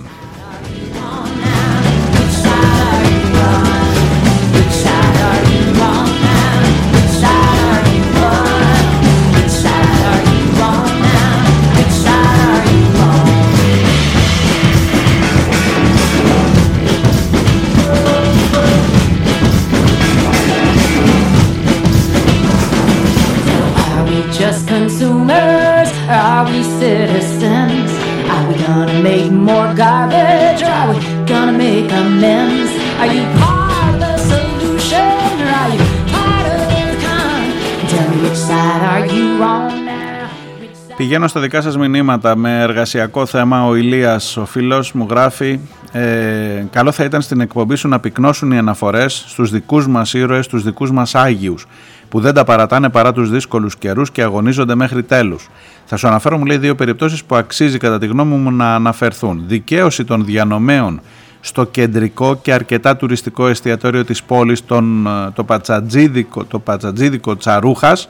[41.12, 43.66] Πηγαίνω στα δικά σας μηνύματα με εργασιακό θέμα.
[43.66, 45.60] Ο Ηλίας, ο φίλος μου γράφει
[45.92, 50.46] ε, «Καλό θα ήταν στην εκπομπή σου να πυκνώσουν οι αναφορές στους δικούς μας ήρωες,
[50.46, 51.68] στους δικούς μας Άγιους
[52.10, 55.50] που δεν τα παρατάνε παρά τους δύσκολους καιρούς και αγωνίζονται μέχρι τέλους.
[55.86, 59.44] Θα σου αναφέρω, μου λέει, δύο περιπτώσεις που αξίζει κατά τη γνώμη μου να αναφερθούν.
[59.48, 61.02] Δικαίωση των διανομέων
[61.40, 68.10] στο κεντρικό και αρκετά τουριστικό εστιατόριο της πόλης, τον, το, πατσατζίδικο, το πατσατζίδικο Τσαρούχας,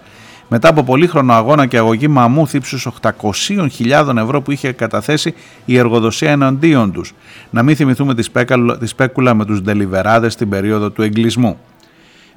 [0.53, 5.33] μετά από πολύχρονο αγώνα και αγωγή μαμού ύψους 800.000 ευρώ που είχε καταθέσει
[5.65, 7.13] η εργοδοσία εναντίον τους.
[7.49, 11.59] Να μην θυμηθούμε τη σπέκουλα, τη σπέκουλα με τους ντελιβεράδες στην περίοδο του εγκλισμού.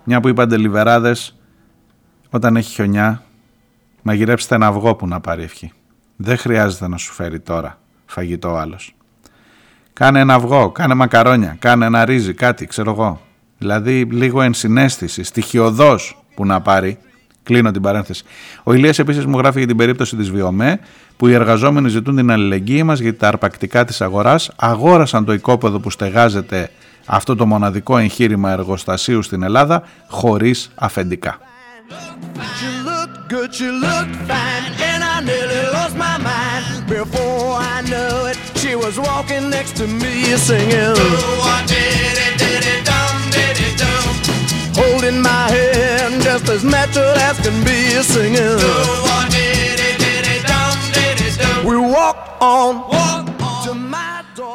[0.05, 1.37] Μια που είπαν ντελιβεράδες,
[2.31, 3.23] όταν έχει χιονιά,
[4.03, 5.73] μαγειρέψτε ένα αυγό που να πάρει ευχή.
[6.17, 8.95] Δεν χρειάζεται να σου φέρει τώρα φαγητό ο άλλος.
[9.93, 13.21] Κάνε ένα αυγό, κάνε μακαρόνια, κάνε ένα ρύζι, κάτι, ξέρω εγώ.
[13.59, 16.99] Δηλαδή λίγο ενσυναίσθηση, στοιχειοδός που να πάρει.
[17.45, 18.25] Κλείνω την παρένθεση.
[18.63, 20.81] Ο Ηλίας επίσης μου γράφει για την περίπτωση της Βιομέ,
[21.17, 25.81] που οι εργαζόμενοι ζητούν την αλληλεγγύη μας γιατί τα αρπακτικά της αγοράς αγόρασαν το οικόπεδο
[25.81, 26.71] που στεγάζεται
[27.07, 31.39] αυτό το μοναδικό εγχείρημα εργοστασίου στην Ελλάδα χωρίς αφεντικά.
[32.59, 36.65] She looked good, she looked fine, and I nearly lost my mind.
[36.99, 38.95] Before I knew it, she was
[44.81, 47.79] Holding my hand just as natural as can be
[48.13, 48.59] singing.
[51.69, 52.73] We walk on.
[52.93, 53.15] Walk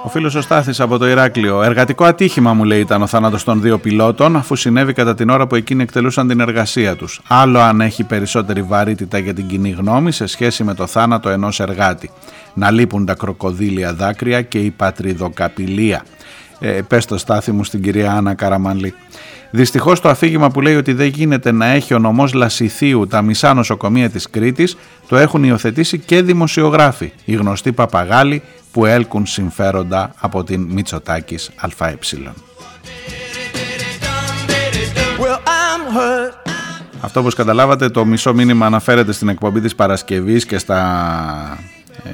[0.03, 1.63] Ο φίλος ο Στάθης από το Ηράκλειο.
[1.63, 5.47] Εργατικό ατύχημα μου λέει ήταν ο θάνατος των δύο πιλότων, αφού συνέβη κατά την ώρα
[5.47, 7.21] που εκείνοι εκτελούσαν την εργασία τους.
[7.27, 11.59] Άλλο αν έχει περισσότερη βαρύτητα για την κοινή γνώμη σε σχέση με το θάνατο ενός
[11.59, 12.11] εργάτη.
[12.53, 16.03] Να λείπουν τα κροκοδίλια δάκρυα και η πατριδοκαπηλεία.
[16.59, 18.93] Ε, πες το στάθη μου στην κυρία Άννα Καραμανλή.
[19.51, 23.53] Δυστυχώς το αφήγημα που λέει ότι δεν γίνεται να έχει ο νομός Λασιθίου τα μισά
[23.53, 24.77] νοσοκομεία της Κρήτης
[25.07, 28.41] το έχουν υιοθετήσει και δημοσιογράφοι, οι γνωστοί παπαγάλοι
[28.71, 31.97] που έλκουν συμφέροντα από την Μητσοτάκης ΑΕ.
[37.01, 41.57] Αυτό όπως καταλάβατε το μισό μήνυμα αναφέρεται στην εκπομπή της Παρασκευής και στα
[42.03, 42.09] ε,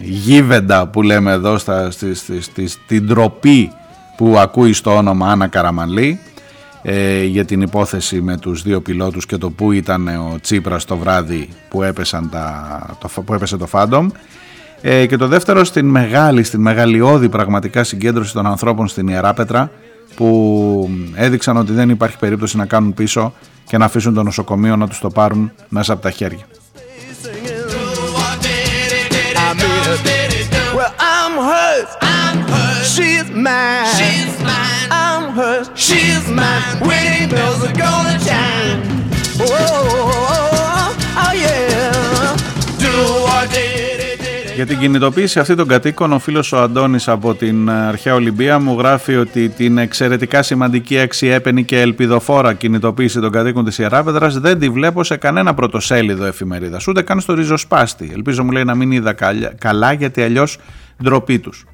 [0.00, 3.72] γίβεντα που λέμε εδώ στα, στη, στη, στη, στην τροπή
[4.16, 6.20] που ακούει στο όνομα Άννα Καραμαλή
[6.88, 10.96] ε, για την υπόθεση με τους δύο πιλότους και το που ήταν ο Τσίπρας το
[10.96, 14.08] βράδυ που, έπεσαν τα, το, που έπεσε το Φάντομ
[14.80, 19.70] ε, και το δεύτερο στην μεγάλη, στην μεγαλειώδη πραγματικά συγκέντρωση των ανθρώπων στην Ιεράπετρα
[20.14, 23.34] που έδειξαν ότι δεν υπάρχει περίπτωση να κάνουν πίσω
[23.64, 26.46] και να αφήσουν το νοσοκομείο να τους το πάρουν μέσα από τα χέρια.
[44.54, 48.78] Για την κινητοποίηση αυτή των κατοίκων, ο φίλος ο Αντώνης από την αρχαία Ολυμπία μου
[48.78, 54.68] γράφει ότι την εξαιρετικά σημαντική αξιέπαινη και ελπιδοφόρα κινητοποίηση των κατοίκων της Ιεράπεδρας δεν τη
[54.68, 58.10] βλέπω σε κανένα πρωτοσέλιδο εφημερίδας, ούτε καν στο ριζοσπάστη.
[58.14, 59.14] Ελπίζω μου λέει να μην είδα
[59.58, 60.58] καλά γιατί αλλιώς
[61.02, 61.64] ντροπή τους.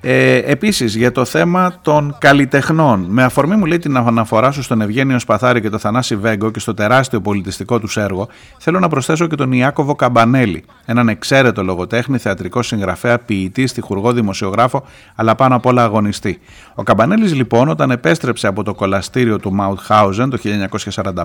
[0.00, 3.06] Ε, επίσης για το θέμα των καλλιτεχνών.
[3.08, 6.58] Με αφορμή μου λέει την αναφορά σου στον Ευγένιο Σπαθάρη και τον Θανάση Βέγκο και
[6.58, 8.28] στο τεράστιο πολιτιστικό τους έργο,
[8.58, 14.84] θέλω να προσθέσω και τον Ιάκωβο Καμπανέλη, έναν εξαίρετο λογοτέχνη, θεατρικό συγγραφέα, ποιητή, στιχουργό, δημοσιογράφο,
[15.14, 16.40] αλλά πάνω απ' όλα αγωνιστή.
[16.74, 20.38] Ο Καμπανέλης λοιπόν όταν επέστρεψε από το κολαστήριο του Μαουτχάουζεν το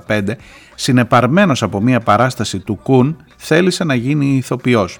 [0.07, 0.21] 1945,
[0.75, 4.99] συνεπαρμένος από μια παράσταση του Κουν, θέλησε να γίνει ηθοποιός.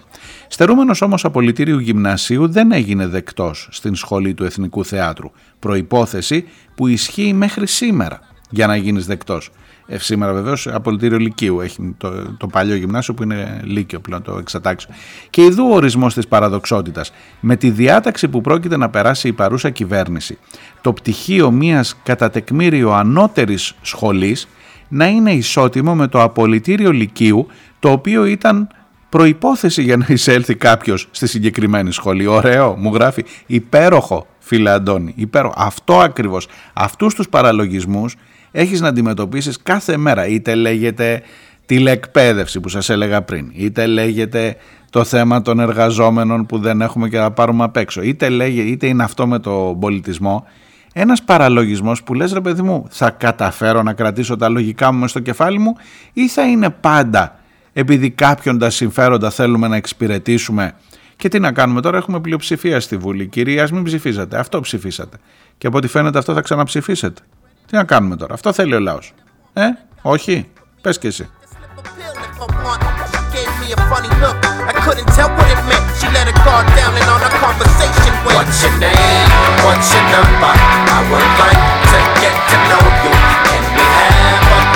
[0.54, 6.46] Στερούμενος όμως απολυτήριου γυμνασίου δεν έγινε δεκτός στην σχολή του Εθνικού Θεάτρου, προϋπόθεση
[6.76, 9.52] που ισχύει μέχρι σήμερα για να γίνεις δεκτός.
[9.88, 14.38] Ε, σήμερα βεβαίως απολυτήριο Λυκείου έχει το, το παλιό γυμνάσιο που είναι Λύκειο πλέον το
[14.38, 14.90] εξατάξιο.
[15.30, 17.14] Και ειδού ο ορισμός της παραδοξότητας.
[17.40, 20.38] Με τη διάταξη που πρόκειται να περάσει η παρούσα κυβέρνηση,
[20.82, 24.48] το πτυχίο μιας κατά τεκμήριο ανώτερης σχολής
[24.88, 27.48] να είναι ισότιμο με το απολυτήριο Λυκείου,
[27.80, 28.68] το οποίο ήταν
[29.14, 32.26] προϋπόθεση για να εισέλθει κάποιος στη συγκεκριμένη σχολή.
[32.26, 35.54] Ωραίο, μου γράφει υπέροχο φίλε Αντώνη, υπέροχο.
[35.58, 38.16] Αυτό ακριβώς, αυτούς τους παραλογισμούς
[38.52, 40.28] έχεις να αντιμετωπίσεις κάθε μέρα.
[40.28, 41.22] Είτε λέγεται
[41.66, 44.56] τηλεκπαίδευση που σας έλεγα πριν, είτε λέγεται
[44.90, 48.88] το θέμα των εργαζόμενων που δεν έχουμε και να πάρουμε απ' έξω, είτε, λέγεται, είτε
[48.88, 50.48] είναι αυτό με τον πολιτισμό.
[50.94, 55.20] Ένας παραλογισμός που λες ρε παιδί μου θα καταφέρω να κρατήσω τα λογικά μου στο
[55.20, 55.76] κεφάλι μου
[56.14, 57.38] ή θα είναι πάντα
[57.74, 60.74] επειδή κάποιον τα συμφέροντα θέλουμε να εξυπηρετήσουμε.
[61.16, 63.28] Και τι να κάνουμε τώρα, έχουμε πλειοψηφία στη Βουλή.
[63.28, 64.40] Κυρία, μην ψηφίσατε.
[64.40, 65.18] Αυτό ψηφίσατε.
[65.58, 67.22] Και από ό,τι φαίνεται αυτό θα ξαναψηφίσετε.
[67.68, 69.14] Τι να κάνουμε τώρα, αυτό θέλει ο λαός.
[69.54, 69.64] Ε,
[70.02, 70.48] όχι,
[70.82, 71.30] πες και εσύ.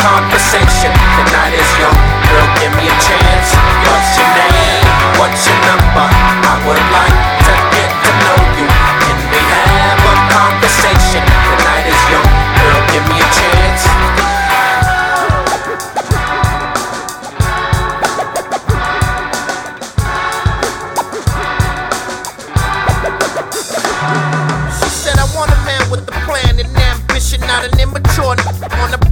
[0.08, 0.92] Conversation.
[1.20, 2.00] The night is young,
[2.32, 3.48] girl, give me a chance.
[3.92, 4.88] What's your name?
[5.20, 6.08] What's your number?
[6.08, 8.68] I would like to get to know you.
[9.04, 11.24] Can we have a conversation?
[11.28, 13.84] The night is young, girl, give me a chance.
[24.72, 28.38] She said I want a man with a plan and ambition, not an immature on
[28.38, 29.07] hit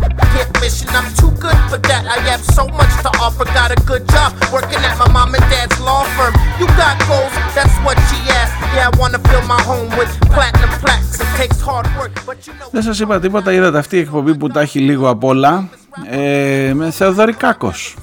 [0.66, 0.90] mission.
[1.00, 2.04] I'm too good for that.
[2.16, 3.46] I have so much to offer.
[3.60, 6.34] Got a good job working at my mom and dad's law firm.
[6.60, 8.58] You got goals, that's what she asked.
[8.76, 11.14] Yeah, I wanna fill my home with platinum plaques.
[11.24, 12.70] It takes hard work, but you know.
[12.72, 15.70] Δεν σας είπα τίποτα, είδατε αυτή η εκπομπή που τα έχει λίγο απ' όλα.
[16.10, 17.96] Ε, με Θεοδωρικάκος.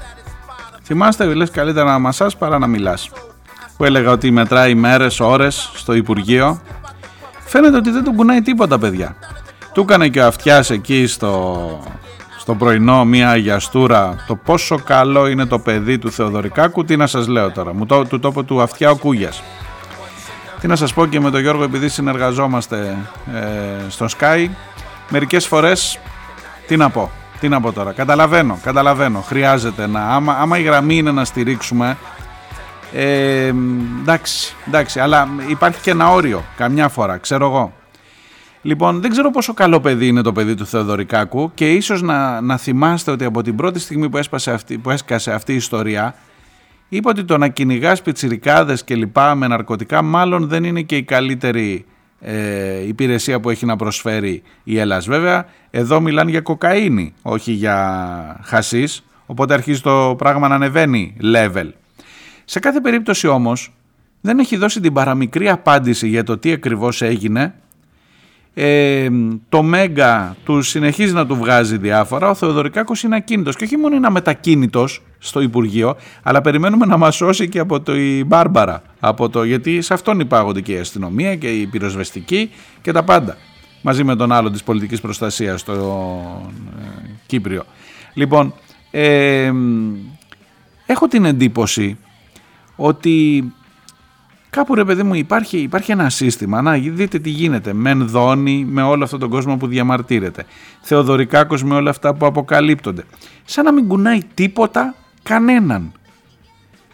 [0.82, 3.10] Θυμάστε, λες καλύτερα να μασάς παρά να μιλάς.
[3.76, 6.60] Που έλεγα ότι μετράει μέρες, ώρες στο Υπουργείο.
[7.44, 9.16] Φαίνεται ότι δεν του κουνάει τίποτα, παιδιά.
[9.72, 11.80] Του έκανε και ο αυτιάς εκεί στο,
[12.42, 16.84] στο πρωινό μια αγιαστούρα το πόσο καλό είναι το παιδί του Θεοδωρικάκου.
[16.84, 19.42] Τι να σας λέω τώρα, μου το, του τόπο του αυτιά ο Κούγιας.
[20.60, 22.96] Τι να σας πω και με τον Γιώργο επειδή συνεργαζόμαστε
[23.34, 24.48] ε, στο Sky
[25.08, 25.98] μερικές φορές
[26.66, 30.96] τι να πω, τι να πω τώρα, καταλαβαίνω, καταλαβαίνω, χρειάζεται να, άμα, άμα η γραμμή
[30.96, 31.96] είναι να στηρίξουμε
[32.92, 33.52] ε,
[34.00, 37.72] εντάξει, εντάξει, αλλά υπάρχει και ένα όριο καμιά φορά, ξέρω εγώ.
[38.62, 42.56] Λοιπόν, δεν ξέρω πόσο καλό παιδί είναι το παιδί του Θεοδωρικάκου και ίσως να, να
[42.56, 46.14] θυμάστε ότι από την πρώτη στιγμή που, έσπασε αυτή, που έσκασε αυτή η ιστορία
[46.88, 51.02] είπε ότι το να κυνηγάς πιτσιρικάδες και λοιπά με ναρκωτικά μάλλον δεν είναι και η
[51.02, 51.84] καλύτερη
[52.20, 55.06] ε, υπηρεσία που έχει να προσφέρει η Ελλάς.
[55.06, 61.68] Βέβαια, εδώ μιλάνε για κοκαίνη, όχι για χασίς, οπότε αρχίζει το πράγμα να ανεβαίνει level.
[62.44, 63.72] Σε κάθε περίπτωση όμως
[64.20, 67.54] δεν έχει δώσει την παραμικρή απάντηση για το τι ακριβώς έγινε
[68.54, 69.08] Ε,
[69.48, 72.30] το Μέγκα του συνεχίζει να του βγάζει διάφορα.
[72.30, 77.14] Ο Θεοδωρικάκος είναι ακίνητος και όχι μόνο είναι αμετακίνητος στο Υπουργείο, αλλά περιμένουμε να μας
[77.14, 78.82] σώσει και από το η Μπάρμπαρα.
[79.00, 82.50] Από το, γιατί σε αυτόν υπάγονται και η αστυνομία και η πυροσβεστική
[82.82, 83.36] και τα πάντα.
[83.82, 85.72] Μαζί με τον άλλο της πολιτικής προστασίας στο
[86.78, 87.64] ε, Κύπριο.
[88.14, 88.54] Λοιπόν,
[88.90, 89.52] ε,
[90.86, 91.98] έχω την εντύπωση
[92.76, 93.44] ότι
[94.56, 98.82] κάπου ρε παιδί μου υπάρχει, υπάρχει ένα σύστημα, να δείτε τι γίνεται, μεν δόνει με
[98.82, 100.44] όλο αυτόν τον κόσμο που διαμαρτύρεται,
[100.80, 103.04] Θεοδωρικάκος με όλα αυτά που αποκαλύπτονται,
[103.44, 105.92] σαν να μην κουνάει τίποτα κανέναν.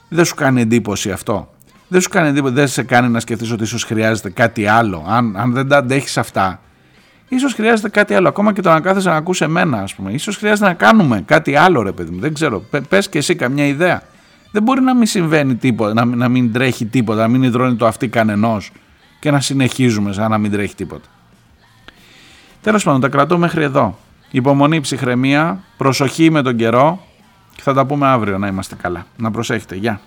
[0.08, 1.54] Δεν σου κάνει εντύπωση αυτό;
[1.88, 5.36] Δεν σου κάνει εντύπωση, δεν σε κάνει να σκεφτείς ότι ίσως χρειάζεται κάτι άλλο; Αν,
[5.36, 6.60] αν δεν τα αντέχεις αυτά,
[7.28, 8.28] ίσως χρειάζεται κάτι άλλο.
[8.28, 10.12] Ακόμα και το να κάθεσαι να ακούσει εμένα, ας πούμε.
[10.12, 12.20] Ίσως χρειάζεται να κάνουμε κάτι άλλο, ρε παιδί μου.
[12.20, 12.62] Δεν ξέρω.
[12.88, 14.02] Πες και εσύ καμιά ιδέα.
[14.50, 17.86] Δεν μπορεί να μην συμβαίνει τίποτα, να, να μην τρέχει τίποτα, να μην υδρώνει το
[17.86, 18.72] αυτή κανενός
[19.20, 21.08] και να συνεχίζουμε σαν να μην τρέχει τίποτα.
[22.60, 23.98] Τέλος πάντων, τα κρατώ μέχρι εδώ.
[24.30, 27.06] Υπομονή, ψυχραιμία, προσοχή με τον καιρό
[27.54, 29.06] και θα τα πούμε αύριο να είμαστε καλά.
[29.16, 29.74] Να προσέχετε.
[29.76, 30.00] Γεια.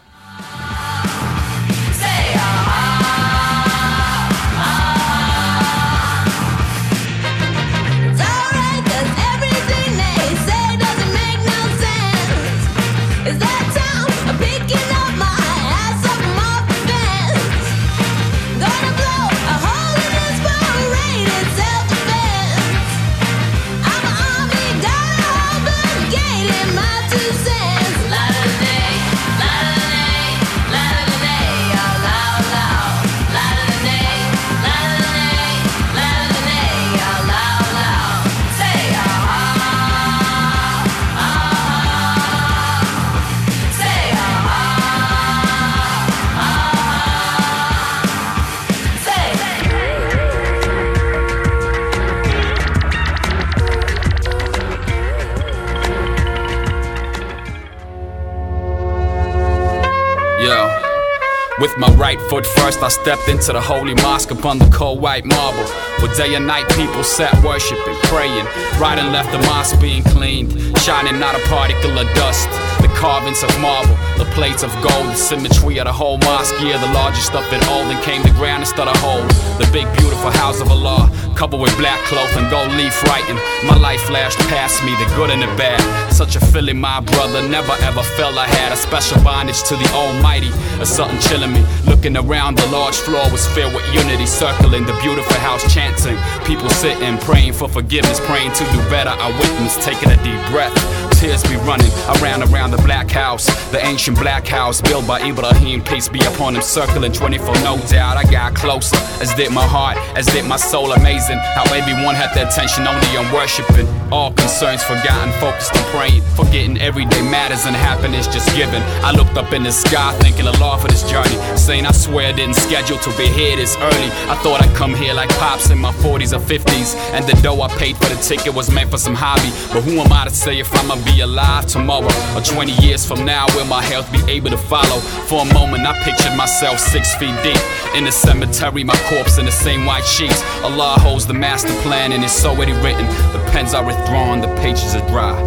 [62.92, 65.64] Stepped into the holy mosque upon the cold white marble.
[66.04, 68.46] Where day and night people sat worshiping, praying.
[68.78, 72.50] Right and left, the mosque being cleaned, shining not a particle of dust.
[72.82, 76.56] The carvings of marble, the plates of gold, the symmetry of the whole mosque.
[76.60, 77.84] Yeah, the largest of it all.
[77.88, 79.24] Then came the grandest of the whole.
[79.58, 83.40] The big, beautiful house of Allah, coupled with black cloth and gold leaf writing.
[83.64, 85.80] My life flashed past me, the good and the bad.
[86.12, 89.88] Such a feeling, my brother, never ever felt I had a special bondage to the
[89.94, 90.52] Almighty.
[90.82, 91.64] A something chilling me.
[92.02, 96.18] Looking around, the large floor was filled with unity, circling the beautiful house, chanting.
[96.48, 99.12] People sitting, praying for forgiveness, praying to do better.
[99.12, 100.74] I witnessed taking a deep breath.
[101.20, 105.84] Tears be running around around the black house, the ancient black house built by Ibrahim.
[105.84, 107.54] Peace be upon him, circling 24.
[107.62, 110.94] No doubt, I got closer, as did my heart, as did my soul.
[110.94, 113.86] Amazing how everyone had their attention only on worshiping.
[114.12, 118.82] All concerns forgotten, focused on praying, forgetting everyday matters and happiness just given.
[119.04, 122.28] I looked up in the sky, thinking a lot for this journey, saying I swear
[122.28, 124.12] I didn't schedule to be here this early.
[124.28, 127.62] I thought I'd come here like pops in my 40s or 50s, and the dough
[127.62, 129.50] I paid for the ticket was meant for some hobby.
[129.72, 133.24] But who am I to say if I'ma be alive tomorrow or 20 years from
[133.24, 133.46] now?
[133.56, 135.00] Will my health be able to follow?
[135.32, 137.62] For a moment, I pictured myself six feet deep
[137.96, 140.44] in the cemetery, my corpse in the same white sheets.
[140.64, 143.06] Allah holds the master plan, and it's already written.
[143.32, 145.38] The pens are withdrawn, the pages are dry.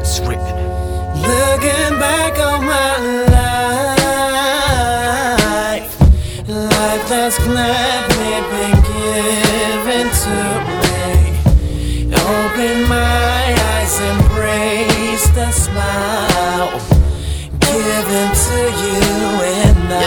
[0.00, 0.44] It's written.
[1.14, 2.98] Looking back on my
[3.32, 3.60] life,
[6.48, 10.36] life that's gladly been given to
[10.68, 10.92] me.
[12.14, 16.80] Open my eyes, embrace the smile
[17.60, 19.98] given to you and I.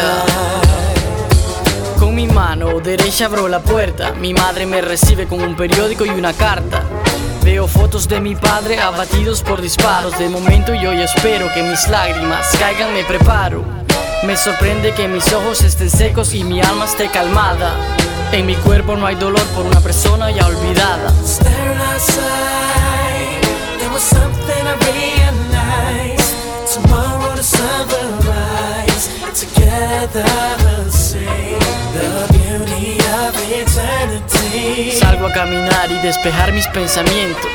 [1.97, 4.13] Con mi mano derecha abro la puerta.
[4.13, 6.83] Mi madre me recibe con un periódico y una carta.
[7.47, 10.19] Veo fotos de mi padre abatidos por disparos.
[10.19, 13.63] De momento yo ya espero que mis lágrimas caigan, me preparo.
[14.23, 17.73] Me sorprende que mis ojos estén secos y mi alma esté calmada.
[18.33, 21.13] En mi cuerpo no hay dolor por una persona ya olvidada.
[29.33, 30.25] Together
[30.63, 31.25] we'll see
[31.93, 32.36] the.
[34.93, 37.51] Salgo a caminar y despejar mis pensamientos.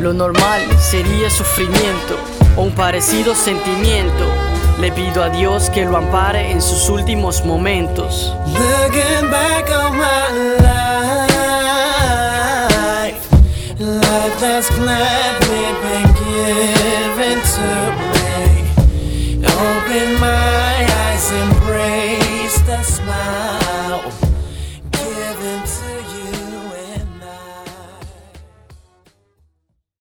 [0.00, 2.16] Lo normal sería sufrimiento
[2.56, 4.24] o un parecido sentimiento.
[4.80, 8.34] Le pido a Dios que lo ampare en sus últimos momentos.
[8.46, 10.28] Looking back on my
[10.58, 10.90] life,
[13.78, 15.39] life gladly